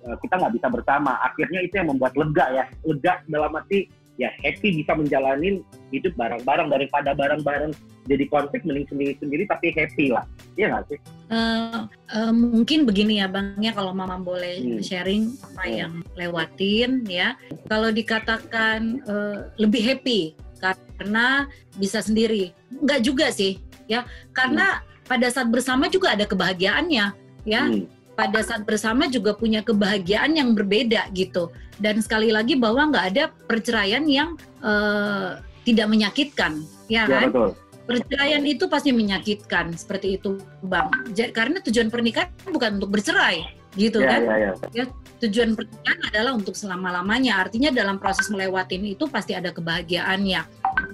[0.06, 1.12] uh, kita nggak bisa bersama.
[1.26, 2.66] Akhirnya itu yang membuat lega ya.
[2.86, 6.68] Lega dalam arti ya happy bisa menjalani hidup bareng-bareng.
[6.70, 7.72] Daripada bareng-bareng
[8.10, 10.26] jadi konflik mending sendiri-sendiri tapi happy lah
[10.58, 14.82] iya nggak sih uh, uh, mungkin begini ya bang ya kalau mama boleh hmm.
[14.82, 15.76] sharing apa hmm.
[15.76, 17.36] yang lewatin ya
[17.68, 21.48] kalau dikatakan uh, lebih happy karena
[21.80, 22.52] bisa sendiri
[22.84, 24.04] nggak juga sih ya
[24.36, 27.06] karena pada saat bersama juga ada kebahagiaannya
[27.48, 27.88] ya Hmm.
[28.14, 33.24] pada saat bersama juga punya kebahagiaan yang berbeda gitu dan sekali lagi bahwa nggak ada
[33.48, 36.60] perceraian yang eh, tidak menyakitkan
[36.92, 37.50] ya Ya kan betul.
[37.90, 44.02] Perceraian itu pasti menyakitkan seperti itu bang Ja- karena tujuan pernikahan bukan untuk bercerai gitu
[44.02, 44.36] Ya kan ya
[44.74, 44.86] ya.
[45.22, 47.38] tujuan pernikahan adalah untuk selama-lamanya.
[47.44, 50.42] Artinya dalam proses melewatin itu pasti ada kebahagiaannya.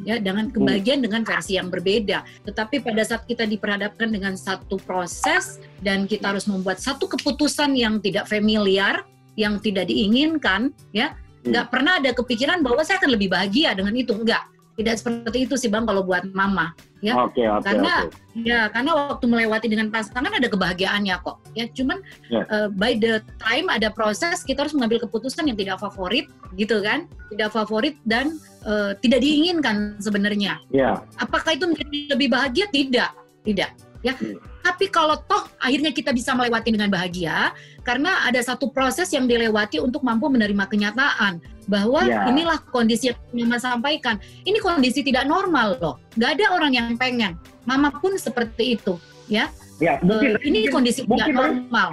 [0.04, 2.26] Ya, dengan kebahagiaan dengan versi yang berbeda.
[2.44, 8.02] Tetapi pada saat kita diperhadapkan dengan satu proses dan kita harus membuat satu keputusan yang
[8.02, 9.06] tidak familiar,
[9.38, 11.54] yang tidak diinginkan, ya, Hmm.
[11.54, 14.14] nggak pernah ada kepikiran bahwa saya akan lebih bahagia dengan itu.
[14.14, 14.42] Enggak.
[14.76, 16.76] Tidak seperti itu sih Bang kalau buat mama.
[17.00, 18.18] Ya, Oke oke karena- oke.
[18.44, 21.40] Ya, karena waktu melewati dengan pasangan ada kebahagiaannya kok.
[21.56, 22.44] Ya, cuman Ya.
[22.52, 26.28] uh, by the time ada proses kita harus mengambil keputusan yang tidak favorit,
[26.60, 27.08] gitu kan?
[27.32, 28.36] Tidak favorit dan
[28.68, 30.60] uh, tidak diinginkan sebenarnya.
[30.76, 31.00] Ya.
[31.24, 32.68] Apakah itu menjadi lebih bahagia?
[32.68, 33.12] Tidak,
[33.48, 33.72] tidak.
[34.04, 34.12] Ya.
[34.20, 34.36] Hmm.
[34.66, 37.54] Tapi kalau toh akhirnya kita bisa melewati dengan bahagia,
[37.86, 41.38] karena ada satu proses yang dilewati untuk mampu menerima kenyataan
[41.70, 42.26] bahwa Ya.
[42.26, 44.18] inilah kondisi yang Mama sampaikan.
[44.42, 45.96] Ini kondisi tidak normal loh.
[46.18, 47.38] Gak ada orang yang pengen.
[47.62, 48.98] Mama pun seperti itu.
[49.30, 51.90] Ya Eh, mungkin ini mungkin- kondisi tidak mungkin- normal.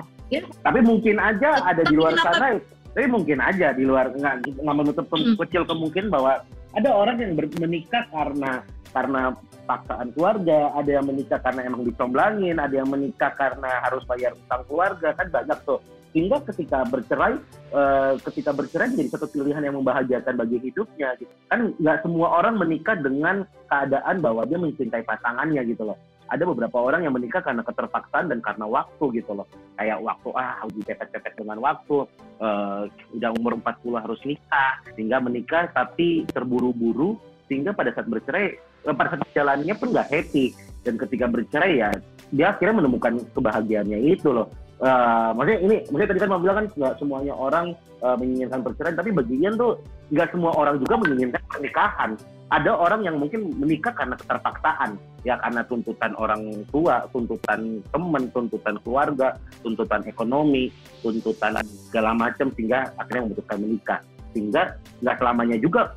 [0.65, 2.57] tapi mungkin aja ada di luar kenapa- sana
[2.93, 5.37] tapi mungkin aja di luar nggak nggak menutup Hmm.
[5.37, 6.41] kecil kemungkinan bahwa
[6.73, 8.65] ada orang yang ber- menikah karena
[8.97, 14.35] karena paksaan keluarga, ada yang menikah karena emang dicomblangin, ada yang menikah karena harus bayar
[14.35, 15.81] utang keluarga kan banyak tuh.
[16.13, 17.41] Hingga ketika bercerai,
[17.73, 21.17] eh, ketika bercerai menjadi satu pilihan yang membahagiakan bagi hidupnya.
[21.17, 21.33] Gitu.
[21.49, 25.97] Kan nggak semua orang menikah dengan keadaan bahwa dia mencintai pasangannya gitu loh.
[26.29, 30.65] Ada beberapa orang yang menikah karena keterpaksaan dan karena waktu gitu loh kayak waktu ah
[30.65, 31.97] uji pepet-pepet dengan waktu
[32.41, 32.83] eh,
[33.21, 37.21] udah umur 40 harus nikah sehingga menikah tapi terburu-buru
[37.53, 40.53] sehingga pada saat bercerai pada saat jalannya pun nggak happy.
[40.83, 41.91] Dan ketika bercerai ya
[42.33, 44.49] dia akhirnya menemukan kebahagiaannya itu loh.
[44.83, 47.67] Eh, maksudnya ini maksudnya tadi kan Mama bilang kan nggak semuanya orang
[48.03, 49.79] eh, menginginkan perceraian tapi bagian tuh
[50.11, 52.11] nggak semua orang juga menginginkan pernikahan.
[52.53, 54.99] Ada orang yang mungkin menikah karena keterpaksaan.
[55.23, 62.91] Ya karena tuntutan orang tua tuntutan teman tuntutan keluarga tuntutan ekonomi, tuntutan segala macam sehingga
[62.99, 64.01] akhirnya memutuskan menikah.
[64.33, 65.93] Sehingga nggak selamanya juga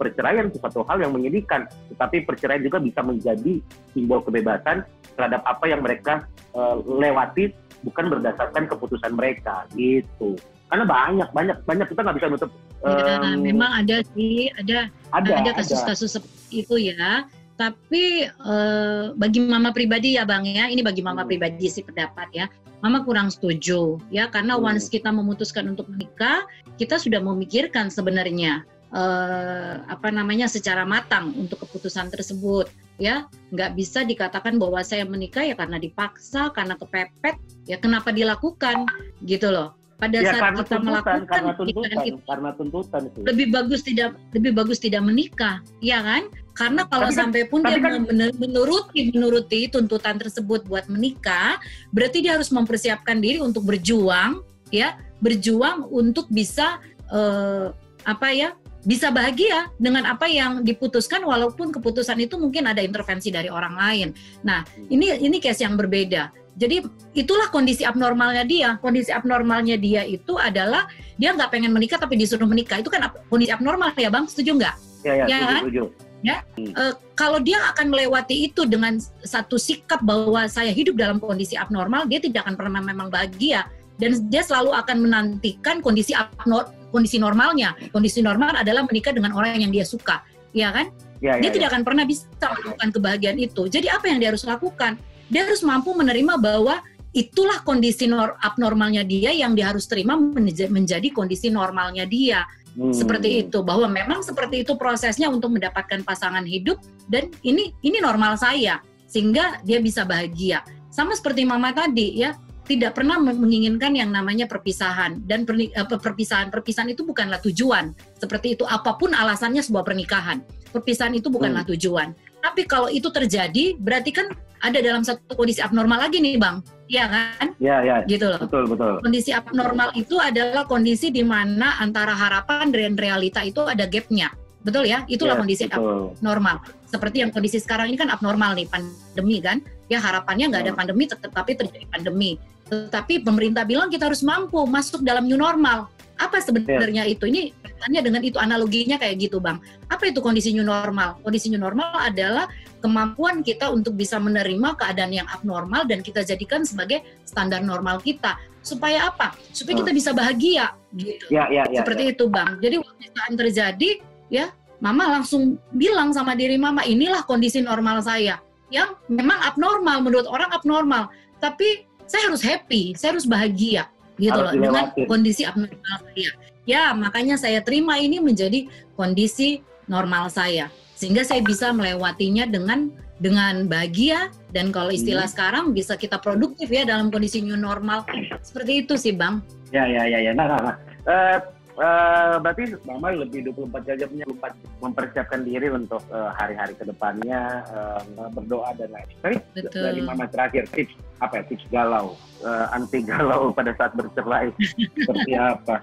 [0.00, 3.60] perceraian sesuatu hal yang menyedihkan, tetapi perceraian juga bisa menjadi
[3.92, 6.24] simbol kebebasan terhadap apa yang mereka
[6.56, 10.34] eh, lewati bukan berdasarkan keputusan mereka gitu.
[10.72, 12.50] Karena banyak banyak banyak kita nggak bisa nutup.
[12.84, 15.58] Ya, em, memang ada sih, ada ada ada ada.
[15.60, 17.28] kasus-kasus seperti itu ya.
[17.54, 21.30] Tapi eh, bagi mama pribadi ya bang ya, ini bagi mama Hmm.
[21.30, 22.46] pribadi sih pendapat ya.
[22.82, 24.74] Mama kurang setuju ya, karena Hmm.
[24.74, 26.44] once kita memutuskan untuk menikah,
[26.76, 32.70] kita sudah memikirkan sebenarnya eh, apa namanya secara matang untuk keputusan tersebut
[33.02, 33.26] ya.
[33.50, 37.34] Nggak bisa dikatakan bahwa saya menikah ya karena dipaksa, karena kepepet,
[37.66, 38.86] ya kenapa dilakukan
[39.26, 39.74] gitu loh.
[39.94, 43.18] Pada ya saat karena kita tuntutan, melakukan karena tuntutan, itu karena tuntutan itu.
[43.24, 46.26] lebih bagus tidak lebih bagus tidak menikah, ya kan?
[46.54, 51.62] Karena kalau Tapi kan- sampai pun dia kan- men- menuruti menuruti tuntutan tersebut buat menikah,
[51.94, 54.42] berarti dia harus mempersiapkan diri untuk berjuang,
[54.74, 56.82] ya, berjuang untuk bisa
[57.14, 57.70] eh,
[58.02, 58.50] apa ya?
[58.84, 64.08] bisa bahagia dengan apa yang diputuskan walaupun keputusan itu mungkin ada intervensi dari orang lain.
[64.44, 64.60] Nah,
[64.92, 66.28] ini ini case yang berbeda.
[66.54, 66.86] Jadi
[67.18, 68.78] itulah kondisi abnormalnya dia.
[68.78, 70.86] Kondisi abnormalnya dia itu adalah
[71.18, 72.78] dia nggak pengen menikah tapi disuruh menikah.
[72.78, 74.24] Itu kan kondisi abnormal ya bang?
[74.30, 74.76] Setuju nggak?
[75.02, 75.62] Ya ya, Ya setuju, kan?
[75.62, 75.84] setuju.
[76.24, 82.08] Eh, kalau dia akan melewati itu dengan satu sikap bahwa saya hidup dalam kondisi abnormal,
[82.08, 83.68] dia tidak akan pernah memang bahagia
[84.00, 87.76] dan dia selalu akan menantikan kondisi abnor kondisi normalnya.
[87.92, 90.24] Kondisi normal adalah menikah dengan orang yang dia suka,
[90.56, 90.88] ya kan?
[91.20, 93.62] Ya, dia ya, tidak akan pernah bisa melakukan kebahagiaan itu.
[93.68, 94.96] Jadi apa yang dia harus lakukan?
[95.28, 96.84] Dia harus mampu menerima bahwa
[97.14, 102.42] itulah kondisi nor- abnormalnya dia yang dia harus terima menja- menjadi kondisi normalnya dia.
[102.74, 102.90] Hmm.
[102.90, 108.34] Seperti itu bahwa memang seperti itu prosesnya untuk mendapatkan pasangan hidup dan ini ini normal
[108.34, 110.66] saya sehingga dia bisa bahagia.
[110.90, 112.34] Sama seperti mama tadi ya,
[112.66, 117.94] tidak pernah me- menginginkan yang namanya perpisahan dan perni- eh, perpisahan perpisahan itu bukanlah tujuan.
[118.18, 120.42] Seperti itu apa pun alasannya sebuah pernikahan.
[120.74, 122.10] Perpisahan itu bukanlah tujuan.
[122.44, 124.28] Tapi kalau itu terjadi berarti kan
[124.60, 126.60] ada dalam satu kondisi abnormal lagi nih, Bang.
[126.84, 127.46] Iya kan?
[127.56, 128.36] Ya ya, Gitu loh.
[128.36, 129.00] betul betul.
[129.00, 134.28] Kondisi abnormal itu adalah kondisi di mana antara harapan dan realita itu ada gapnya.
[134.60, 135.04] Betul ya?
[135.08, 136.12] Itulah Ya, kondisi betul.
[136.20, 136.60] abnormal.
[136.84, 139.64] Seperti yang kondisi sekarang ini kan abnormal nih, pandemi kan.
[139.88, 140.80] Ya harapannya nggak ada Hmm.
[140.84, 142.36] pandemi, tet- tetapi terjadi pandemi.
[142.68, 145.88] Tetapi pemerintah bilang kita harus mampu masuk dalam new normal.
[146.14, 147.26] Apa sebenarnya itu?
[147.26, 149.58] Ini kaitannya dengan itu analoginya kayak gitu, Bang.
[149.90, 151.18] Apa itu kondisi new normal?
[151.26, 152.46] Kondisi new normal adalah
[152.78, 158.38] kemampuan kita untuk bisa menerima keadaan yang abnormal dan kita jadikan sebagai standar normal kita.
[158.64, 159.34] Supaya apa?
[159.50, 161.28] Supaya kita bisa bahagia gitu.
[161.34, 161.82] Ya, ya, ya.
[161.82, 162.12] Seperti ya.
[162.14, 162.62] itu, Bang.
[162.62, 163.90] Jadi waktu saat terjadi,
[164.30, 164.46] ya,
[164.78, 168.38] Mama langsung bilang sama diri Mama, inilah kondisi normal saya.
[168.70, 171.10] Yang memang abnormal, menurut orang abnormal.
[171.42, 173.88] Tapi saya harus happy, saya harus bahagia
[174.18, 176.30] gitu Harus loh dengan kondisi abnormal saya.
[176.64, 180.72] Ya, makanya saya terima ini menjadi kondisi normal saya.
[180.96, 182.88] Sehingga saya bisa melewatinya dengan
[183.22, 185.34] dengan bahagia dan kalau istilah Hmm.
[185.34, 188.02] sekarang bisa kita produktif ya dalam kondisi new normal.
[188.42, 189.44] Seperti itu sih, Bang.
[189.70, 190.32] Ya, ya, ya, ya.
[190.34, 190.76] Nah, nah, nah.
[191.04, 191.38] Eh,
[191.74, 197.62] eh, berarti Mama lebih 24 jam punya 24 mempersiapkan diri untuk eh, hari-hari ke depannya
[197.66, 199.08] eh, berdoa dan lain.
[199.20, 199.82] Tapi Betul.
[199.82, 201.44] dari Mama terakhir tips apa ya?
[201.46, 202.06] Tips galau,
[202.42, 204.50] eh, anti galau pada saat bercerai
[204.98, 205.78] seperti apa?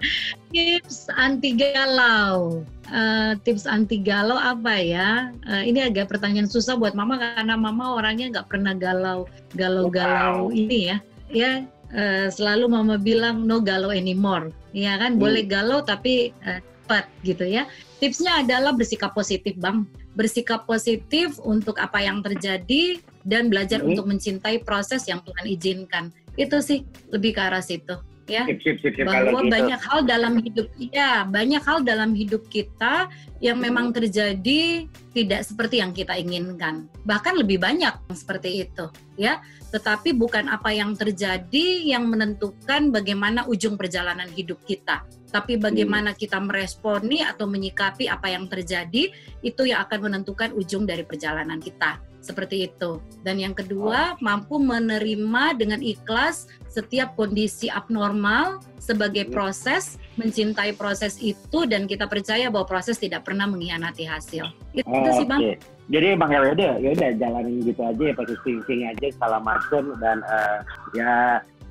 [0.52, 2.62] Tips anti galau.
[2.92, 5.32] Eh, tips anti galau apa ya?
[5.48, 9.24] Eh, ini agak pertanyaan susah buat mama karena mama orangnya nggak pernah galau,
[9.56, 10.54] galau-galau Wow.
[10.54, 10.98] ini ya.
[11.32, 11.52] Ya
[11.92, 14.50] eh, selalu mama bilang no galau anymore.
[14.72, 15.22] Ya kan, Hmm.
[15.22, 17.64] boleh galau tapi eh, cepat gitu ya.
[18.02, 19.86] Tipsnya adalah bersikap positif, bang.
[20.12, 23.94] Bersikap positif untuk apa yang terjadi dan belajar Hmm.
[23.94, 26.04] untuk mencintai proses yang Tuhan izinkan.
[26.36, 27.96] Itu sih lebih ke arah situ.
[28.30, 28.46] Ya.
[28.46, 29.52] Tips, tips kalau bahwa gitu.
[29.52, 33.10] banyak hal dalam hidup ya banyak hal dalam hidup kita
[33.42, 36.86] yang memang terjadi tidak seperti yang kita inginkan.
[37.02, 38.86] Bahkan lebih banyak yang seperti itu
[39.18, 39.42] ya.
[39.74, 45.02] Tetapi bukan apa yang terjadi yang menentukan bagaimana ujung perjalanan hidup kita.
[45.32, 49.10] Tapi bagaimana kita meresponi atau menyikapi apa yang terjadi
[49.42, 55.58] itu yang akan menentukan ujung dari perjalanan kita seperti itu dan yang kedua mampu menerima
[55.58, 59.34] dengan ikhlas setiap kondisi abnormal sebagai Hmm.
[59.34, 64.50] proses, mencintai proses itu dan kita percaya bahwa proses tidak pernah mengkhianati hasil.
[64.72, 65.38] Itu Oh, sih bang.
[65.38, 65.54] Oke.
[65.92, 69.82] Jadi bang ya udah ya udah jalanin gitu aja ya pakai thinking aja segala macam
[70.00, 70.58] dan eh,
[70.96, 71.12] ya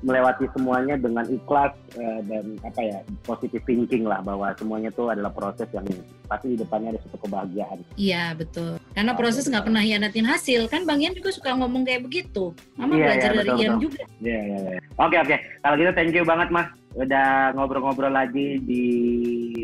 [0.02, 5.30] melewati semuanya dengan ikhlas eh, dan apa ya positive thinking lah bahwa semuanya itu adalah
[5.30, 5.86] proses yang
[6.26, 7.78] pasti di depannya ada suatu kebahagiaan.
[7.94, 8.82] Iya betul.
[8.92, 12.52] Karena proses nggak pernah hianatin hasil kan Bang Ian juga suka ngomong kayak begitu.
[12.74, 13.84] Mama Iya, belajar iya, dari betul, Ian betul.
[13.86, 14.02] juga.
[14.20, 14.78] Ya ya ya.
[15.00, 15.36] Oke oke.
[15.62, 18.84] Kalau gitu thank you banget mas udah ngobrol-ngobrol lagi di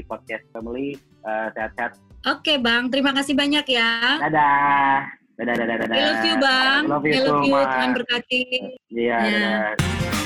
[0.09, 0.97] podcast family
[1.29, 1.93] Eh, sehat-sehat.
[2.25, 4.17] Oke Bang, terima kasih banyak ya.
[4.23, 5.05] Dadah.
[5.39, 5.95] Dadah dadah dadah.
[5.95, 6.83] I love you Bang.
[6.89, 7.55] Love you I love you.
[7.55, 8.41] Tuhan berkati.
[8.91, 9.19] Iya.
[9.19, 9.19] Ya.
[9.77, 10.18] dadah.